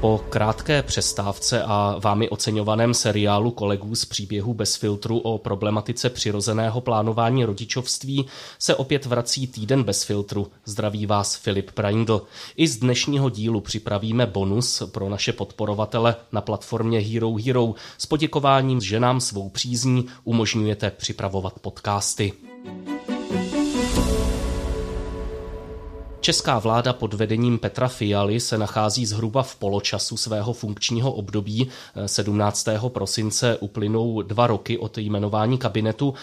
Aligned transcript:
Po 0.00 0.24
krátké 0.28 0.82
přestávce 0.82 1.62
a 1.62 1.96
vámi 2.00 2.28
oceňovaném 2.28 2.94
seriálu 2.94 3.50
kolegů 3.50 3.94
z 3.94 4.04
příběhu 4.04 4.54
bez 4.54 4.76
filtru 4.76 5.18
o 5.18 5.38
problematice 5.38 6.10
přirozeného 6.10 6.80
plánování 6.80 7.44
rodičovství 7.44 8.26
se 8.58 8.74
opět 8.74 9.06
vrací 9.06 9.46
týden 9.46 9.82
bez 9.82 10.02
filtru. 10.02 10.48
Zdraví 10.64 11.06
vás 11.06 11.36
Filip 11.36 11.70
Praindl. 11.70 12.22
I 12.56 12.68
z 12.68 12.76
dnešního 12.76 13.30
dílu 13.30 13.60
připravíme 13.60 14.26
bonus 14.26 14.82
pro 14.92 15.08
naše 15.08 15.32
podporovatele 15.32 16.16
na 16.32 16.40
platformě 16.40 16.98
Hero 16.98 17.34
Hero 17.34 17.74
s 17.98 18.06
poděkováním 18.06 18.80
ženám 18.80 19.20
svou 19.20 19.48
přízní 19.48 20.06
umožňujete 20.24 20.90
připravovat 20.90 21.58
podcasty. 21.60 22.32
Česká 26.26 26.58
vláda 26.58 26.92
pod 26.92 27.14
vedením 27.14 27.58
Petra 27.58 27.88
Fialy 27.88 28.40
se 28.40 28.58
nachází 28.58 29.06
zhruba 29.06 29.42
v 29.42 29.56
poločasu 29.56 30.16
svého 30.16 30.52
funkčního 30.52 31.12
období. 31.12 31.68
17. 32.06 32.68
prosince 32.88 33.56
uplynou 33.56 34.22
dva 34.22 34.46
roky 34.46 34.78
od 34.78 34.98
jmenování 34.98 35.58
kabinetu 35.58 36.14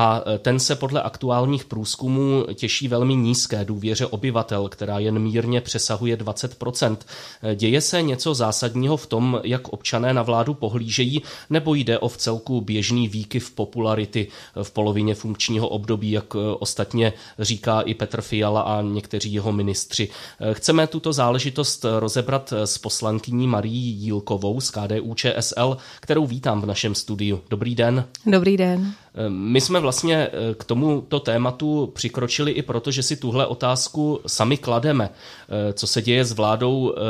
a 0.00 0.22
e, 0.26 0.38
ten 0.38 0.58
se 0.58 0.76
podle 0.76 1.02
aktuálních 1.02 1.64
průzkumů 1.64 2.46
těší 2.54 2.88
velmi 2.88 3.14
nízké 3.14 3.64
důvěře 3.64 4.06
obyvatel, 4.06 4.68
která 4.68 4.98
jen 4.98 5.18
mírně 5.18 5.60
přesahuje 5.60 6.16
20%. 6.16 6.96
E, 7.42 7.56
děje 7.56 7.80
se 7.80 8.02
něco 8.02 8.34
zásadního 8.34 8.96
v 8.96 9.06
tom, 9.06 9.40
jak 9.44 9.68
občané 9.68 10.14
na 10.14 10.22
vládu 10.22 10.54
pohlížejí, 10.54 11.22
nebo 11.50 11.74
jde 11.74 11.98
o 11.98 12.08
v 12.08 12.16
celku 12.16 12.60
běžný 12.60 13.08
výkyv 13.08 13.50
popularity 13.50 14.28
v 14.62 14.70
polovině 14.70 15.14
funkčního 15.14 15.68
období, 15.68 16.10
jak 16.10 16.34
e, 16.34 16.38
ostatně 16.58 17.12
říká 17.38 17.80
i 17.80 17.94
Petr 17.94 18.20
Fiala 18.20 18.60
a 18.60 18.82
někteří 18.82 19.32
jeho 19.32 19.52
ministři. 19.52 20.08
Chceme 20.52 20.86
tuto 20.86 21.12
záležitost 21.12 21.84
rozebrat 21.98 22.52
s 22.52 22.78
poslankyní 22.78 23.46
Marí 23.46 23.72
Jílkovou 23.78 24.60
z 24.60 24.70
KDU 24.70 25.14
ČSL, 25.14 25.76
kterou 26.00 26.26
vítám 26.26 26.60
v 26.60 26.66
našem 26.66 26.94
studiu. 26.94 27.40
Dobrý 27.50 27.74
den. 27.74 28.04
Dobrý 28.26 28.56
den. 28.56 28.94
My 29.28 29.60
jsme 29.60 29.80
vlastně 29.80 30.16
eh, 30.16 30.54
k 30.54 30.64
tomuto 30.64 31.20
tématu 31.20 31.92
přikročili 31.94 32.52
i 32.52 32.62
proto, 32.62 32.90
že 32.90 33.02
si 33.02 33.16
tuhle 33.16 33.46
otázku 33.46 34.20
sami 34.26 34.56
klademe. 34.56 35.10
Eh, 35.48 35.72
co 35.72 35.86
se 35.86 36.02
děje 36.02 36.24
s 36.24 36.32
vládou, 36.32 36.94
eh, 36.94 37.00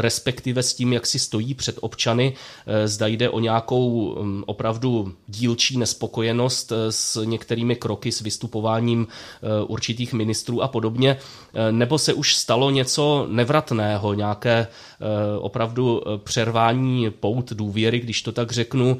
respektive 0.00 0.62
s 0.62 0.74
tím, 0.74 0.92
jak 0.92 1.06
si 1.06 1.18
stojí 1.18 1.54
před 1.54 1.78
občany, 1.80 2.34
zda 2.84 3.06
jde 3.06 3.30
o 3.30 3.40
nějakou 3.40 4.16
mm, 4.22 4.44
opravdu 4.46 5.12
dílčí 5.26 5.78
nespokojenost 5.78 6.72
s 6.90 7.24
některými 7.24 7.76
kroky, 7.76 8.12
s 8.12 8.20
vystupováním 8.20 9.06
určitých 9.66 10.12
ministrů 10.12 10.62
a 10.62 10.68
podobně, 10.68 11.16
nebo 11.70 11.98
se 11.98 12.12
už 12.12 12.36
stalo 12.36 12.70
něco 12.70 13.26
nevratného, 13.30 14.14
nějaké 14.14 14.66
opravdu 15.40 16.02
přervání 16.24 17.10
pout 17.10 17.52
důvěry, 17.52 18.00
když 18.00 18.22
to 18.22 18.32
tak 18.32 18.52
řeknu, 18.52 18.98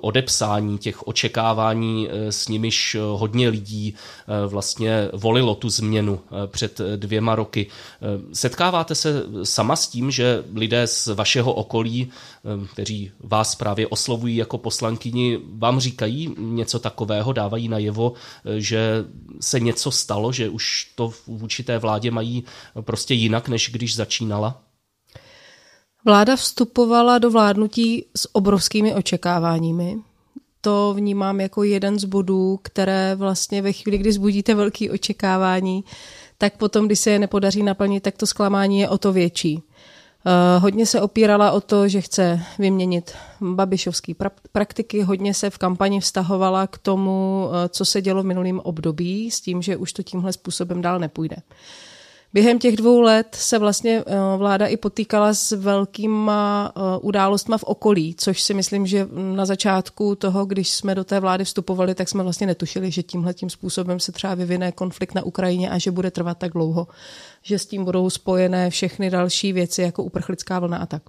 odepsání 0.00 0.78
těch 0.78 1.06
očekávání 1.06 2.02
Eh, 2.12 2.32
s 2.32 2.48
nimiž 2.48 2.94
eh, 2.94 2.98
hodně 3.00 3.48
lidí 3.48 3.94
eh, 3.94 4.46
vlastně 4.46 5.08
volilo 5.12 5.54
tu 5.54 5.70
změnu 5.70 6.20
před 6.46 6.80
dvěma 6.96 7.34
roky. 7.34 7.66
Setkáváte 8.32 8.94
se 8.94 9.22
sama 9.42 9.76
s 9.76 9.88
tím, 9.88 10.10
že 10.10 10.44
lidé 10.54 10.86
z 10.86 11.06
vašeho 11.06 11.52
okolí, 11.52 12.10
kteří 12.72 13.10
vás 13.20 13.54
právě 13.54 13.86
oslovují 13.86 14.36
jako 14.36 14.58
poslankyni, 14.58 15.38
vám 15.54 15.80
říkají 15.80 16.34
něco 16.38 16.78
takového, 16.78 17.32
dávají 17.32 17.68
najevo, 17.68 18.12
že 18.56 19.04
se 19.40 19.60
něco 19.60 19.90
stalo, 19.90 20.32
že 20.32 20.48
už 20.48 20.92
to 20.94 21.08
v 21.10 21.28
určité 21.28 21.78
vládě 21.78 22.10
mají 22.10 22.44
prostě 22.80 23.14
jinak, 23.14 23.48
než 23.48 23.70
když 23.72 23.96
začínala? 23.96 24.62
Vláda 26.04 26.36
vstupovala 26.36 27.18
do 27.18 27.30
vládnutí 27.30 28.06
s 28.16 28.34
obrovskými 28.34 28.94
očekáváními 28.94 29.98
to 30.64 30.94
vnímám 30.96 31.40
jako 31.40 31.62
jeden 31.62 31.98
z 31.98 32.04
bodů, 32.04 32.60
které 32.62 33.14
vlastně 33.14 33.62
ve 33.62 33.72
chvíli, 33.72 33.98
kdy 33.98 34.12
zbudíte 34.12 34.54
velké 34.54 34.90
očekávání, 34.90 35.84
tak 36.38 36.56
potom, 36.56 36.86
když 36.86 36.98
se 36.98 37.10
je 37.10 37.18
nepodaří 37.18 37.62
naplnit, 37.62 38.02
tak 38.02 38.16
to 38.16 38.26
zklamání 38.26 38.80
je 38.80 38.88
o 38.88 38.98
to 38.98 39.12
větší. 39.12 39.56
Uh, 39.56 40.62
hodně 40.62 40.86
se 40.86 41.00
opírala 41.00 41.50
o 41.50 41.60
to, 41.60 41.88
že 41.88 42.00
chce 42.00 42.40
vyměnit 42.58 43.14
babišovské 43.40 44.12
pra- 44.12 44.30
praktiky, 44.52 45.02
hodně 45.02 45.34
se 45.34 45.50
v 45.50 45.58
kampani 45.58 46.00
vztahovala 46.00 46.66
k 46.66 46.78
tomu, 46.78 47.46
uh, 47.46 47.54
co 47.68 47.84
se 47.84 48.02
dělo 48.02 48.22
v 48.22 48.26
minulém 48.26 48.60
období, 48.60 49.30
s 49.30 49.40
tím, 49.40 49.62
že 49.62 49.76
už 49.76 49.92
to 49.92 50.02
tímhle 50.02 50.32
způsobem 50.32 50.82
dál 50.82 50.98
nepůjde. 50.98 51.36
Během 52.34 52.58
těch 52.58 52.76
dvou 52.76 53.00
let 53.00 53.26
se 53.40 53.58
vlastně 53.58 54.04
eh, 54.06 54.14
vláda 54.36 54.66
i 54.66 54.76
potýkala 54.76 55.34
s 55.34 55.52
velkýma 55.52 56.72
eh, 56.76 56.80
událostma 57.00 57.58
v 57.58 57.64
okolí, 57.64 58.14
což 58.18 58.42
si 58.42 58.54
myslím, 58.54 58.86
že 58.86 59.08
na 59.12 59.46
začátku 59.46 60.14
toho, 60.14 60.46
když 60.46 60.70
jsme 60.70 60.94
do 60.94 61.04
té 61.04 61.20
vlády 61.20 61.44
vstupovali, 61.44 61.94
tak 61.94 62.08
jsme 62.08 62.22
vlastně 62.22 62.46
netušili, 62.46 62.90
že 62.90 63.02
tímhle 63.02 63.34
tím 63.34 63.50
způsobem 63.50 64.00
se 64.00 64.12
třeba 64.12 64.34
vyvine 64.34 64.72
konflikt 64.72 65.14
na 65.14 65.22
Ukrajině 65.22 65.70
a 65.70 65.78
že 65.78 65.90
bude 65.90 66.10
trvat 66.10 66.38
tak 66.38 66.52
dlouho, 66.52 66.88
že 67.42 67.58
s 67.58 67.66
tím 67.66 67.84
budou 67.84 68.10
spojené 68.10 68.70
všechny 68.70 69.10
další 69.10 69.52
věci, 69.52 69.82
jako 69.82 70.02
uprchlická 70.02 70.58
vlna 70.58 70.78
a 70.78 70.86
tak. 70.86 71.02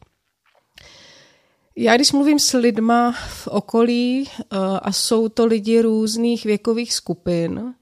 Já 1.76 1.96
když 1.96 2.12
mluvím 2.12 2.40
s 2.40 2.58
lidma 2.58 3.12
v 3.12 3.48
okolí 3.48 4.30
eh, 4.30 4.58
a 4.82 4.92
jsou 4.92 5.30
to 5.30 5.46
lidi 5.46 5.82
různých 5.82 6.46
věkových 6.46 6.94
skupin, 6.94 7.74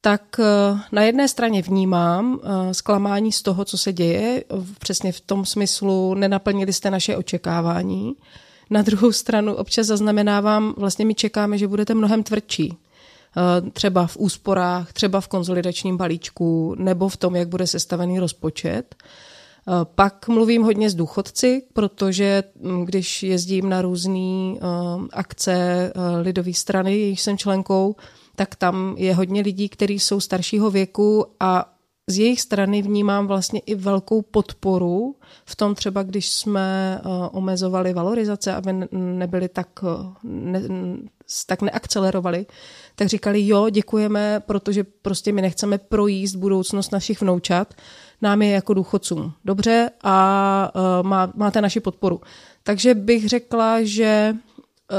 tak 0.00 0.40
eh, 0.40 0.80
na 0.92 1.02
jedné 1.02 1.28
straně 1.28 1.62
vnímám 1.62 2.40
eh, 2.42 2.74
zklamání 2.74 3.32
z 3.32 3.42
toho, 3.42 3.64
co 3.64 3.78
se 3.78 3.92
děje, 3.92 4.44
přesně 4.78 5.12
v 5.12 5.20
tom 5.20 5.44
smyslu, 5.44 6.14
nenaplnili 6.14 6.72
jste 6.72 6.90
naše 6.90 7.16
očekávání. 7.16 8.12
Na 8.70 8.82
druhou 8.82 9.12
stranu 9.12 9.54
občas 9.54 9.86
zaznamenávám, 9.86 10.74
vlastně 10.76 11.04
my 11.04 11.14
čekáme, 11.14 11.58
že 11.58 11.68
budete 11.68 11.94
mnohem 11.94 12.22
tvrdší. 12.22 12.76
Eh, 12.76 13.70
třeba 13.70 14.06
v 14.06 14.16
úsporách, 14.16 14.92
třeba 14.92 15.20
v 15.20 15.28
konzolidačním 15.28 15.96
balíčku, 15.96 16.74
nebo 16.78 17.08
v 17.08 17.16
tom, 17.16 17.36
jak 17.36 17.48
bude 17.48 17.66
sestavený 17.66 18.18
rozpočet. 18.18 18.94
Pak 19.84 20.28
mluvím 20.28 20.62
hodně 20.62 20.90
s 20.90 20.94
důchodci, 20.94 21.62
protože 21.72 22.42
hm, 22.62 22.84
když 22.84 23.22
jezdím 23.22 23.68
na 23.68 23.82
různé 23.82 24.54
akce 25.12 25.92
lidové 26.22 26.54
strany, 26.54 26.96
jejich 26.96 27.20
jsem 27.20 27.38
členkou, 27.38 27.96
tak 28.38 28.54
tam 28.54 28.94
je 28.98 29.14
hodně 29.14 29.42
lidí, 29.42 29.68
kteří 29.68 29.98
jsou 29.98 30.20
staršího 30.20 30.70
věku 30.70 31.26
a 31.40 31.74
z 32.06 32.18
jejich 32.18 32.40
strany 32.40 32.82
vnímám 32.82 33.26
vlastně 33.26 33.60
i 33.60 33.74
velkou 33.74 34.22
podporu 34.22 35.16
v 35.44 35.56
tom 35.56 35.74
třeba, 35.74 36.02
když 36.02 36.30
jsme 36.30 37.00
uh, 37.04 37.28
omezovali 37.32 37.92
valorizace, 37.92 38.54
aby 38.54 38.72
nebyly 38.92 39.48
tak, 39.48 39.68
uh, 39.82 40.14
ne, 40.22 40.62
tak 41.46 41.62
neakcelerovali, 41.62 42.46
tak 42.94 43.08
říkali, 43.08 43.46
jo, 43.46 43.68
děkujeme, 43.70 44.40
protože 44.40 44.84
prostě 44.84 45.32
my 45.32 45.42
nechceme 45.42 45.78
projíst 45.78 46.36
budoucnost 46.36 46.92
našich 46.92 47.20
vnoučat, 47.20 47.74
nám 48.22 48.42
je 48.42 48.50
jako 48.50 48.74
důchodcům 48.74 49.32
dobře 49.44 49.90
a 50.02 50.72
uh, 50.74 51.08
má, 51.08 51.32
máte 51.34 51.60
naši 51.60 51.80
podporu. 51.80 52.20
Takže 52.62 52.94
bych 52.94 53.28
řekla, 53.28 53.82
že 53.82 54.34
Eh, 54.34 54.47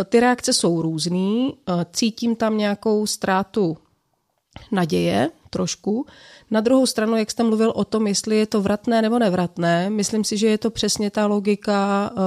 ty 0.05 0.19
reakce 0.19 0.53
jsou 0.53 0.81
různý, 0.81 1.53
eh, 1.69 1.85
cítím 1.93 2.35
tam 2.35 2.57
nějakou 2.57 3.07
ztrátu 3.07 3.77
naděje 4.71 5.29
trošku. 5.49 6.05
Na 6.51 6.61
druhou 6.61 6.85
stranu, 6.85 7.17
jak 7.17 7.31
jste 7.31 7.43
mluvil 7.43 7.71
o 7.75 7.85
tom, 7.85 8.07
jestli 8.07 8.37
je 8.37 8.45
to 8.45 8.61
vratné 8.61 9.01
nebo 9.01 9.19
nevratné, 9.19 9.89
myslím 9.89 10.23
si, 10.23 10.37
že 10.37 10.47
je 10.47 10.57
to 10.57 10.69
přesně 10.69 11.11
ta 11.11 11.27
logika 11.27 12.11
uh, 12.13 12.21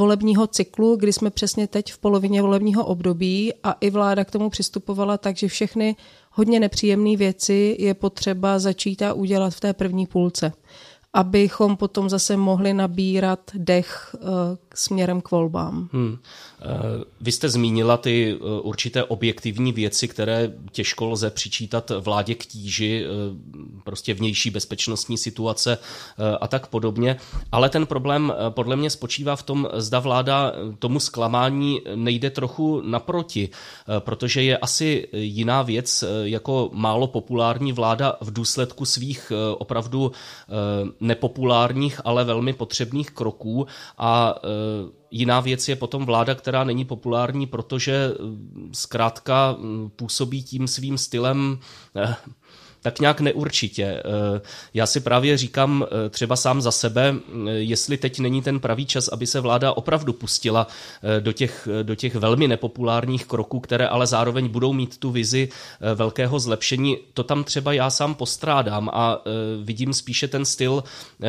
volebního 0.00 0.46
cyklu, 0.46 0.96
kdy 0.96 1.12
jsme 1.12 1.30
přesně 1.30 1.66
teď 1.66 1.92
v 1.92 1.98
polovině 1.98 2.42
volebního 2.42 2.84
období 2.84 3.52
a 3.62 3.72
i 3.72 3.90
vláda 3.90 4.24
k 4.24 4.30
tomu 4.30 4.50
přistupovala 4.50 5.18
tak, 5.18 5.36
že 5.36 5.48
všechny 5.48 5.96
hodně 6.30 6.60
nepříjemné 6.60 7.16
věci 7.16 7.76
je 7.78 7.94
potřeba 7.94 8.58
začít 8.58 9.02
a 9.02 9.12
udělat 9.12 9.54
v 9.54 9.60
té 9.60 9.72
první 9.72 10.06
půlce 10.06 10.52
abychom 11.14 11.76
potom 11.76 12.08
zase 12.08 12.36
mohli 12.36 12.74
nabírat 12.74 13.40
dech 13.54 14.16
uh, 14.20 14.28
směrem 14.74 15.20
k 15.20 15.30
volbám. 15.30 15.88
Hmm. 15.92 16.16
Eh, 16.64 17.04
vy 17.20 17.32
jste 17.32 17.48
zmínila 17.48 17.96
ty 17.96 18.36
eh, 18.36 18.60
určité 18.60 19.04
objektivní 19.04 19.72
věci, 19.72 20.08
které 20.08 20.52
těžko 20.72 21.08
lze 21.08 21.30
přičítat 21.30 21.92
vládě 22.00 22.34
k 22.34 22.46
tíži, 22.46 23.04
prostě 23.84 24.14
vnější 24.14 24.50
bezpečnostní 24.50 25.18
situace 25.18 25.78
a 26.40 26.48
tak 26.48 26.66
podobně. 26.66 27.16
Ale 27.52 27.68
ten 27.68 27.86
problém 27.86 28.32
podle 28.48 28.76
mě 28.76 28.90
spočívá 28.90 29.36
v 29.36 29.42
tom, 29.42 29.68
zda 29.74 29.98
vláda 29.98 30.52
tomu 30.78 31.00
zklamání 31.00 31.80
nejde 31.94 32.30
trochu 32.30 32.80
naproti, 32.80 33.48
protože 33.98 34.42
je 34.42 34.58
asi 34.58 35.08
jiná 35.12 35.62
věc 35.62 36.04
jako 36.22 36.70
málo 36.72 37.06
populární 37.06 37.72
vláda 37.72 38.16
v 38.20 38.32
důsledku 38.32 38.84
svých 38.84 39.32
opravdu 39.58 40.12
nepopulárních, 41.00 42.00
ale 42.04 42.24
velmi 42.24 42.52
potřebných 42.52 43.10
kroků 43.10 43.66
a 43.98 44.34
Jiná 45.14 45.40
věc 45.40 45.68
je 45.68 45.76
potom 45.76 46.06
vláda, 46.06 46.34
která 46.34 46.64
není 46.64 46.84
populární, 46.84 47.46
protože 47.46 48.10
zkrátka 48.72 49.56
působí 49.96 50.42
tím 50.42 50.68
svým 50.68 50.98
stylem 50.98 51.58
tak 52.82 53.00
nějak 53.00 53.20
neurčitě. 53.20 53.84
Eh, 53.84 54.40
já 54.74 54.86
si 54.86 55.00
právě 55.00 55.36
říkám 55.36 55.86
eh, 55.86 56.08
třeba 56.08 56.36
sám 56.36 56.62
za 56.62 56.72
sebe, 56.72 57.14
eh, 57.14 57.50
jestli 57.50 57.96
teď 57.96 58.18
není 58.18 58.42
ten 58.42 58.60
pravý 58.60 58.86
čas, 58.86 59.08
aby 59.08 59.26
se 59.26 59.40
vláda 59.40 59.72
opravdu 59.72 60.12
pustila 60.12 60.66
do 61.20 61.32
těch, 61.32 61.68
do 61.82 61.94
těch 61.94 62.14
velmi 62.14 62.48
nepopulárních 62.48 63.26
kroků, 63.26 63.60
které 63.60 63.88
ale 63.88 64.06
zároveň 64.06 64.48
budou 64.48 64.72
mít 64.72 64.98
tu 64.98 65.10
vizi 65.10 65.48
velkého 65.94 66.38
zlepšení. 66.38 66.98
To 67.14 67.22
tam 67.22 67.44
třeba 67.44 67.72
já 67.72 67.90
sám 67.90 68.14
postrádám 68.14 68.90
a 68.92 69.22
vidím 69.62 69.94
spíše 69.94 70.28
ten 70.28 70.44
styl, 70.44 70.84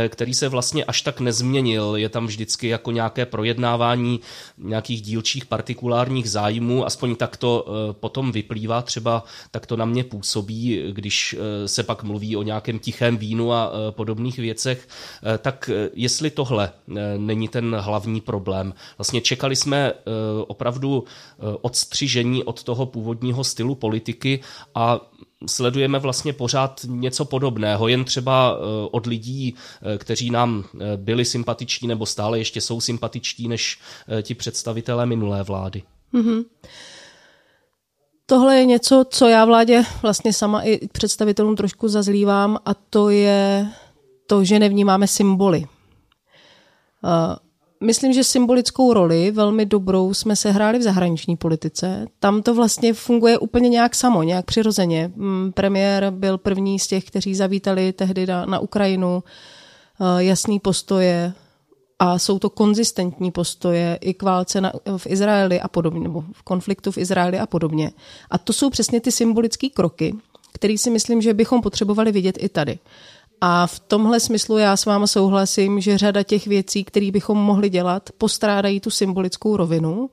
který 0.08 0.34
se 0.34 0.50
vlastně 0.50 0.86
až 0.86 1.02
tak 1.02 1.20
nezměnil. 1.20 1.96
Je 1.96 2.10
tam 2.10 2.28
vždycky 2.28 2.68
jako 2.68 2.92
nějaké 2.92 3.26
projednávání 3.26 4.20
nějakých 4.58 5.02
dílčích 5.02 5.46
partikulárních 5.46 6.30
zájmů, 6.30 6.86
aspoň 6.86 7.16
tak 7.16 7.38
to 7.38 7.66
potom 7.92 8.32
vyplývá, 8.32 8.82
třeba 8.82 9.24
tak 9.52 9.66
to 9.66 9.78
na 9.78 9.86
mě 9.86 10.04
působí, 10.04 10.84
když 10.92 11.36
se 11.66 11.84
pak 11.84 12.04
mluví 12.04 12.36
o 12.36 12.44
nějakém 12.44 12.80
tichém 12.80 13.18
vínu 13.18 13.54
a 13.54 13.72
eh, 13.74 13.92
podobných 13.92 14.40
věcech, 14.40 14.88
eh, 15.24 15.38
tak 15.38 15.70
jestli 15.94 16.30
tohle 16.30 16.72
není 17.18 17.48
ten 17.48 17.76
hlavní 17.76 18.22
problém. 18.22 18.74
Vlastně 18.98 19.22
čekali 19.22 19.56
jsme 19.56 19.94
opravdu 20.48 21.04
odstřižení 21.62 22.44
od 22.44 22.64
toho 22.64 22.86
původního 22.86 23.44
stylu 23.44 23.76
politiky 23.76 24.40
a 24.76 25.00
sledujeme 25.48 26.00
vlastně 26.00 26.34
pořád 26.34 26.82
něco 26.88 27.26
podobného, 27.26 27.88
jen 27.88 28.04
třeba 28.04 28.58
od 28.92 29.06
lidí, 29.06 29.56
kteří 29.98 30.30
nám 30.30 30.64
byli 30.96 31.26
sympatiční 31.26 31.88
nebo 31.88 32.06
stále 32.06 32.38
ještě 32.38 32.62
jsou 32.62 32.82
sympatičtí 32.82 33.48
než 33.48 33.80
ti 34.22 34.36
představitelé 34.36 35.06
minulé 35.06 35.44
vlády. 35.44 35.84
Mm-hmm 36.14 36.44
tohle 38.26 38.58
je 38.58 38.66
něco, 38.66 39.06
co 39.10 39.28
já 39.28 39.46
vládě 39.46 39.84
vlastně 40.02 40.34
sama 40.34 40.62
i 40.62 40.88
představitelům 40.88 41.56
trošku 41.56 41.88
zazlívám 41.88 42.58
a 42.66 42.74
to 42.74 43.10
je 43.10 43.68
to, 44.28 44.44
že 44.44 44.60
nevnímáme 44.60 45.08
symboly. 45.08 45.66
Myslím, 47.84 48.14
že 48.14 48.24
symbolickou 48.24 48.94
roli, 48.94 49.32
velmi 49.32 49.66
dobrou, 49.66 50.14
jsme 50.14 50.36
se 50.36 50.52
hráli 50.52 50.80
v 50.80 50.82
zahraniční 50.82 51.38
politice. 51.38 52.08
Tam 52.20 52.42
to 52.42 52.54
vlastně 52.54 52.94
funguje 52.94 53.38
úplně 53.38 53.70
nějak 53.70 53.96
samo, 53.96 54.24
nějak 54.24 54.46
přirozeně. 54.46 55.12
Mm, 55.16 55.52
premiér 55.52 56.12
byl 56.12 56.38
první 56.38 56.80
z 56.80 56.88
těch, 56.88 57.04
kteří 57.04 57.36
zavítali 57.36 57.94
tehdy 57.94 58.26
na, 58.26 58.46
na 58.46 58.60
Ukrajinu, 58.60 59.24
jasný 60.18 60.60
postoje, 60.60 61.34
a 62.04 62.20
jsou 62.20 62.40
to 62.40 62.50
konzistentní 62.50 63.32
postoje 63.32 63.98
i 64.02 64.14
k 64.14 64.24
válce 64.24 64.62
na, 64.62 64.72
v 64.98 65.08
Izraeli 65.08 65.62
a 65.62 65.68
podobně, 65.68 66.00
nebo 66.00 66.24
v 66.34 66.44
konfliktu 66.44 66.92
v 66.92 66.98
Izraeli 66.98 67.40
a 67.40 67.46
podobně. 67.46 67.92
A 68.32 68.38
to 68.38 68.54
jsou 68.54 68.70
přesně 68.70 69.02
ty 69.02 69.12
symbolické 69.12 69.70
kroky, 69.70 70.16
které 70.54 70.78
si 70.78 70.90
myslím, 70.90 71.22
že 71.22 71.34
bychom 71.34 71.62
potřebovali 71.62 72.12
vidět 72.12 72.38
i 72.40 72.50
tady. 72.50 72.80
A 73.42 73.68
v 73.68 73.80
tomhle 73.80 74.20
smyslu 74.20 74.58
já 74.58 74.78
s 74.78 74.86
váma 74.86 75.08
souhlasím, 75.08 75.82
že 75.82 75.98
řada 75.98 76.24
těch 76.24 76.48
věcí, 76.48 76.84
které 76.84 77.12
bychom 77.12 77.38
mohli 77.38 77.70
dělat, 77.70 78.10
postrádají 78.18 78.80
tu 78.80 78.90
symbolickou 78.90 79.58
rovinu, 79.58 80.10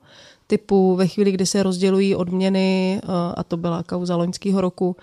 typu 0.47 0.95
ve 0.95 1.07
chvíli, 1.07 1.31
kdy 1.31 1.45
se 1.45 1.63
rozdělují 1.63 2.15
odměny, 2.15 3.01
eh, 3.03 3.07
a 3.35 3.43
to 3.43 3.57
byla 3.57 3.83
kauza 3.83 4.15
loňského 4.15 4.61
roku, 4.61 4.95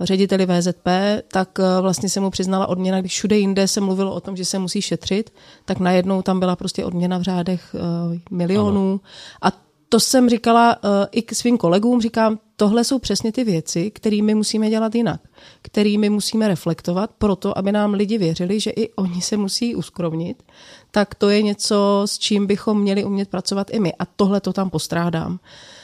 řediteli 0.00 0.46
VZP, 0.46 0.88
tak 1.32 1.58
eh, 1.58 1.80
vlastně 1.80 2.08
se 2.08 2.20
mu 2.20 2.30
přiznala 2.30 2.66
odměna, 2.66 3.00
když 3.00 3.12
všude 3.12 3.38
jinde 3.38 3.68
se 3.68 3.80
mluvilo 3.80 4.14
o 4.14 4.20
tom, 4.20 4.36
že 4.36 4.44
se 4.44 4.58
musí 4.58 4.82
šetřit, 4.82 5.32
tak 5.64 5.78
najednou 5.78 6.22
tam 6.22 6.40
byla 6.40 6.56
prostě 6.56 6.84
odměna 6.84 7.18
v 7.18 7.22
řádech 7.22 7.74
uh, 7.74 8.18
milionů. 8.30 9.00
Ano. 9.42 9.52
A 9.52 9.56
to 9.88 10.00
jsem 10.00 10.28
říkala 10.28 10.76
uh, 10.76 10.90
i 11.12 11.22
k 11.22 11.34
svým 11.34 11.58
kolegům, 11.58 12.00
říkám, 12.00 12.38
tohle 12.56 12.84
jsou 12.84 12.98
přesně 12.98 13.32
ty 13.32 13.44
věci, 13.44 13.90
kterými 13.90 14.34
musíme 14.34 14.70
dělat 14.70 14.94
jinak, 14.94 15.20
kterými 15.62 16.10
musíme 16.10 16.48
reflektovat, 16.48 17.10
proto 17.18 17.58
aby 17.58 17.72
nám 17.72 17.94
lidi 17.94 18.18
věřili, 18.18 18.60
že 18.60 18.70
i 18.70 18.92
oni 18.92 19.20
se 19.20 19.36
musí 19.36 19.74
uskromnit, 19.74 20.42
tak 20.90 21.14
to 21.14 21.30
je 21.30 21.42
něco, 21.42 22.02
s 22.04 22.18
čím 22.18 22.46
bychom 22.46 22.80
měli 22.80 23.04
umět 23.04 23.28
pracovat 23.28 23.70
i 23.70 23.80
my. 23.80 23.92
A 23.98 24.06
tohle 24.06 24.40
to 24.40 24.52
tam 24.52 24.70
postrádám. 24.70 25.32
Uh, 25.32 25.38
Eh, 25.38 25.75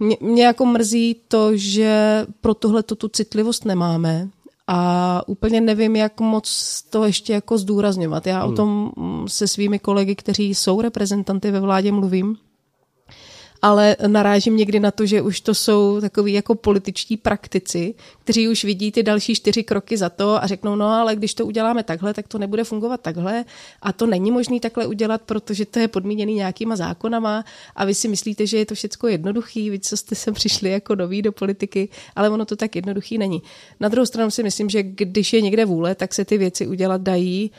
mě, 0.00 0.16
mě 0.20 0.44
jako 0.44 0.66
mrzí 0.66 1.16
to, 1.28 1.56
že 1.56 2.26
pro 2.40 2.54
tohle 2.54 2.82
tu 2.82 3.08
citlivost 3.08 3.64
nemáme 3.64 4.28
a 4.66 5.22
úplně 5.26 5.60
nevím, 5.60 5.96
jak 5.96 6.20
moc 6.20 6.82
to 6.90 7.04
ještě 7.04 7.32
jako 7.32 7.58
zdůrazňovat. 7.58 8.26
Já 8.26 8.42
hmm. 8.42 8.52
o 8.52 8.56
tom 8.56 8.92
se 9.26 9.48
svými 9.48 9.78
kolegy, 9.78 10.14
kteří 10.14 10.54
jsou 10.54 10.80
reprezentanty 10.80 11.50
ve 11.50 11.60
vládě, 11.60 11.92
mluvím 11.92 12.36
ale 13.66 13.96
narážím 14.06 14.56
někdy 14.56 14.80
na 14.80 14.90
to, 14.90 15.06
že 15.06 15.22
už 15.22 15.40
to 15.40 15.54
jsou 15.54 16.00
takový 16.00 16.32
jako 16.32 16.54
političtí 16.54 17.16
praktici, 17.16 17.94
kteří 18.24 18.48
už 18.48 18.64
vidí 18.64 18.92
ty 18.92 19.02
další 19.02 19.34
čtyři 19.34 19.64
kroky 19.64 19.96
za 19.96 20.08
to 20.08 20.42
a 20.42 20.46
řeknou, 20.46 20.76
no 20.76 20.88
ale 20.88 21.16
když 21.16 21.34
to 21.34 21.46
uděláme 21.46 21.82
takhle, 21.82 22.14
tak 22.14 22.28
to 22.28 22.38
nebude 22.38 22.64
fungovat 22.64 23.00
takhle 23.00 23.44
a 23.82 23.92
to 23.92 24.06
není 24.06 24.30
možné 24.30 24.60
takhle 24.60 24.86
udělat, 24.86 25.22
protože 25.22 25.66
to 25.66 25.78
je 25.78 25.88
podmíněný 25.88 26.34
nějakýma 26.34 26.76
zákonama 26.76 27.44
a 27.76 27.84
vy 27.84 27.94
si 27.94 28.08
myslíte, 28.08 28.46
že 28.46 28.58
je 28.58 28.66
to 28.66 28.74
všechno 28.74 29.08
jednoduchý, 29.08 29.70
vy 29.70 29.78
co 29.78 29.96
jste 29.96 30.14
sem 30.14 30.34
přišli 30.34 30.70
jako 30.70 30.94
noví 30.94 31.22
do 31.22 31.32
politiky, 31.32 31.88
ale 32.16 32.30
ono 32.30 32.44
to 32.44 32.56
tak 32.56 32.76
jednoduchý 32.76 33.18
není. 33.18 33.42
Na 33.80 33.88
druhou 33.88 34.06
stranu 34.06 34.30
si 34.30 34.42
myslím, 34.42 34.70
že 34.70 34.82
když 34.82 35.32
je 35.32 35.40
někde 35.40 35.64
vůle, 35.64 35.94
tak 35.94 36.14
se 36.14 36.24
ty 36.24 36.38
věci 36.38 36.66
udělat 36.66 37.00
dají. 37.00 37.50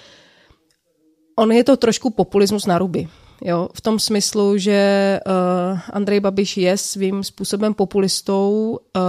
On 1.36 1.52
je 1.52 1.64
to 1.64 1.78
trošku 1.78 2.10
populismus 2.10 2.66
na 2.66 2.78
ruby. 2.78 3.08
Jo, 3.42 3.70
v 3.74 3.82
tom 3.82 4.00
smyslu, 4.00 4.58
že 4.58 5.20
uh, 5.26 5.80
Andrej 5.90 6.20
Babiš 6.20 6.58
je 6.58 6.78
svým 6.78 7.24
způsobem 7.24 7.74
populistou 7.74 8.80
uh, 8.96 9.02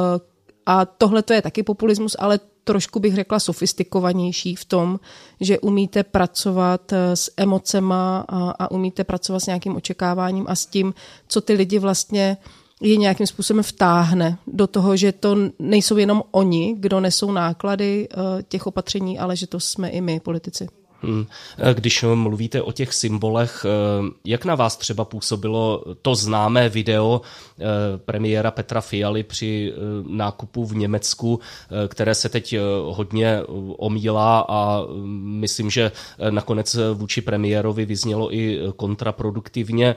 a 0.66 0.84
tohle 0.84 1.22
to 1.22 1.32
je 1.32 1.42
taky 1.42 1.62
populismus, 1.62 2.16
ale 2.18 2.40
trošku 2.64 3.00
bych 3.00 3.14
řekla 3.14 3.40
sofistikovanější 3.40 4.54
v 4.54 4.64
tom, 4.64 5.00
že 5.40 5.58
umíte 5.58 6.04
pracovat 6.04 6.92
eh, 6.92 7.16
s 7.16 7.32
emocema 7.36 8.24
a, 8.28 8.50
a 8.50 8.70
umíte 8.70 9.04
pracovat 9.04 9.40
s 9.40 9.46
nějakým 9.46 9.76
očekáváním 9.76 10.46
a 10.48 10.54
s 10.54 10.66
tím, 10.66 10.94
co 11.28 11.40
ty 11.40 11.52
lidi 11.52 11.78
vlastně 11.78 12.36
je 12.80 12.96
nějakým 12.96 13.26
způsobem 13.26 13.62
vtáhne 13.62 14.38
do 14.46 14.66
toho, 14.66 14.96
že 14.96 15.12
to 15.12 15.36
nejsou 15.58 15.96
jenom 15.96 16.22
oni, 16.30 16.74
kdo 16.78 17.00
nesou 17.00 17.32
náklady 17.32 18.08
těch 18.48 18.66
opatření, 18.66 19.18
ale 19.18 19.36
že 19.36 19.46
to 19.46 19.60
jsme 19.60 19.88
i 19.88 20.00
my, 20.00 20.20
politici. 20.20 20.68
Hmm. 21.02 21.26
Když 21.74 22.04
mluvíte 22.14 22.62
o 22.62 22.72
těch 22.72 22.94
symbolech, 22.94 23.66
eh, 23.68 24.10
jak 24.24 24.44
na 24.44 24.54
vás 24.54 24.76
třeba 24.76 25.04
působilo 25.04 25.84
to 26.02 26.14
známé 26.14 26.68
video 26.68 27.20
eh, 27.60 27.64
premiéra 27.98 28.50
Petra 28.50 28.80
Fialy 28.80 29.22
při 29.22 29.72
eh, 29.72 29.78
nákupu 30.08 30.66
v 30.66 30.76
Německu, 30.76 31.40
které 31.88 32.14
se 32.14 32.28
teď 32.28 32.56
hodně 32.84 33.42
omílá 33.76 34.46
a 34.48 34.82
myslím, 35.22 35.70
že 35.70 35.92
nakonec 36.30 36.76
vůči 36.94 37.20
premiérovi 37.20 37.84
vyznělo 37.84 38.34
i 38.34 38.60
kontraproduktivně 38.76 39.94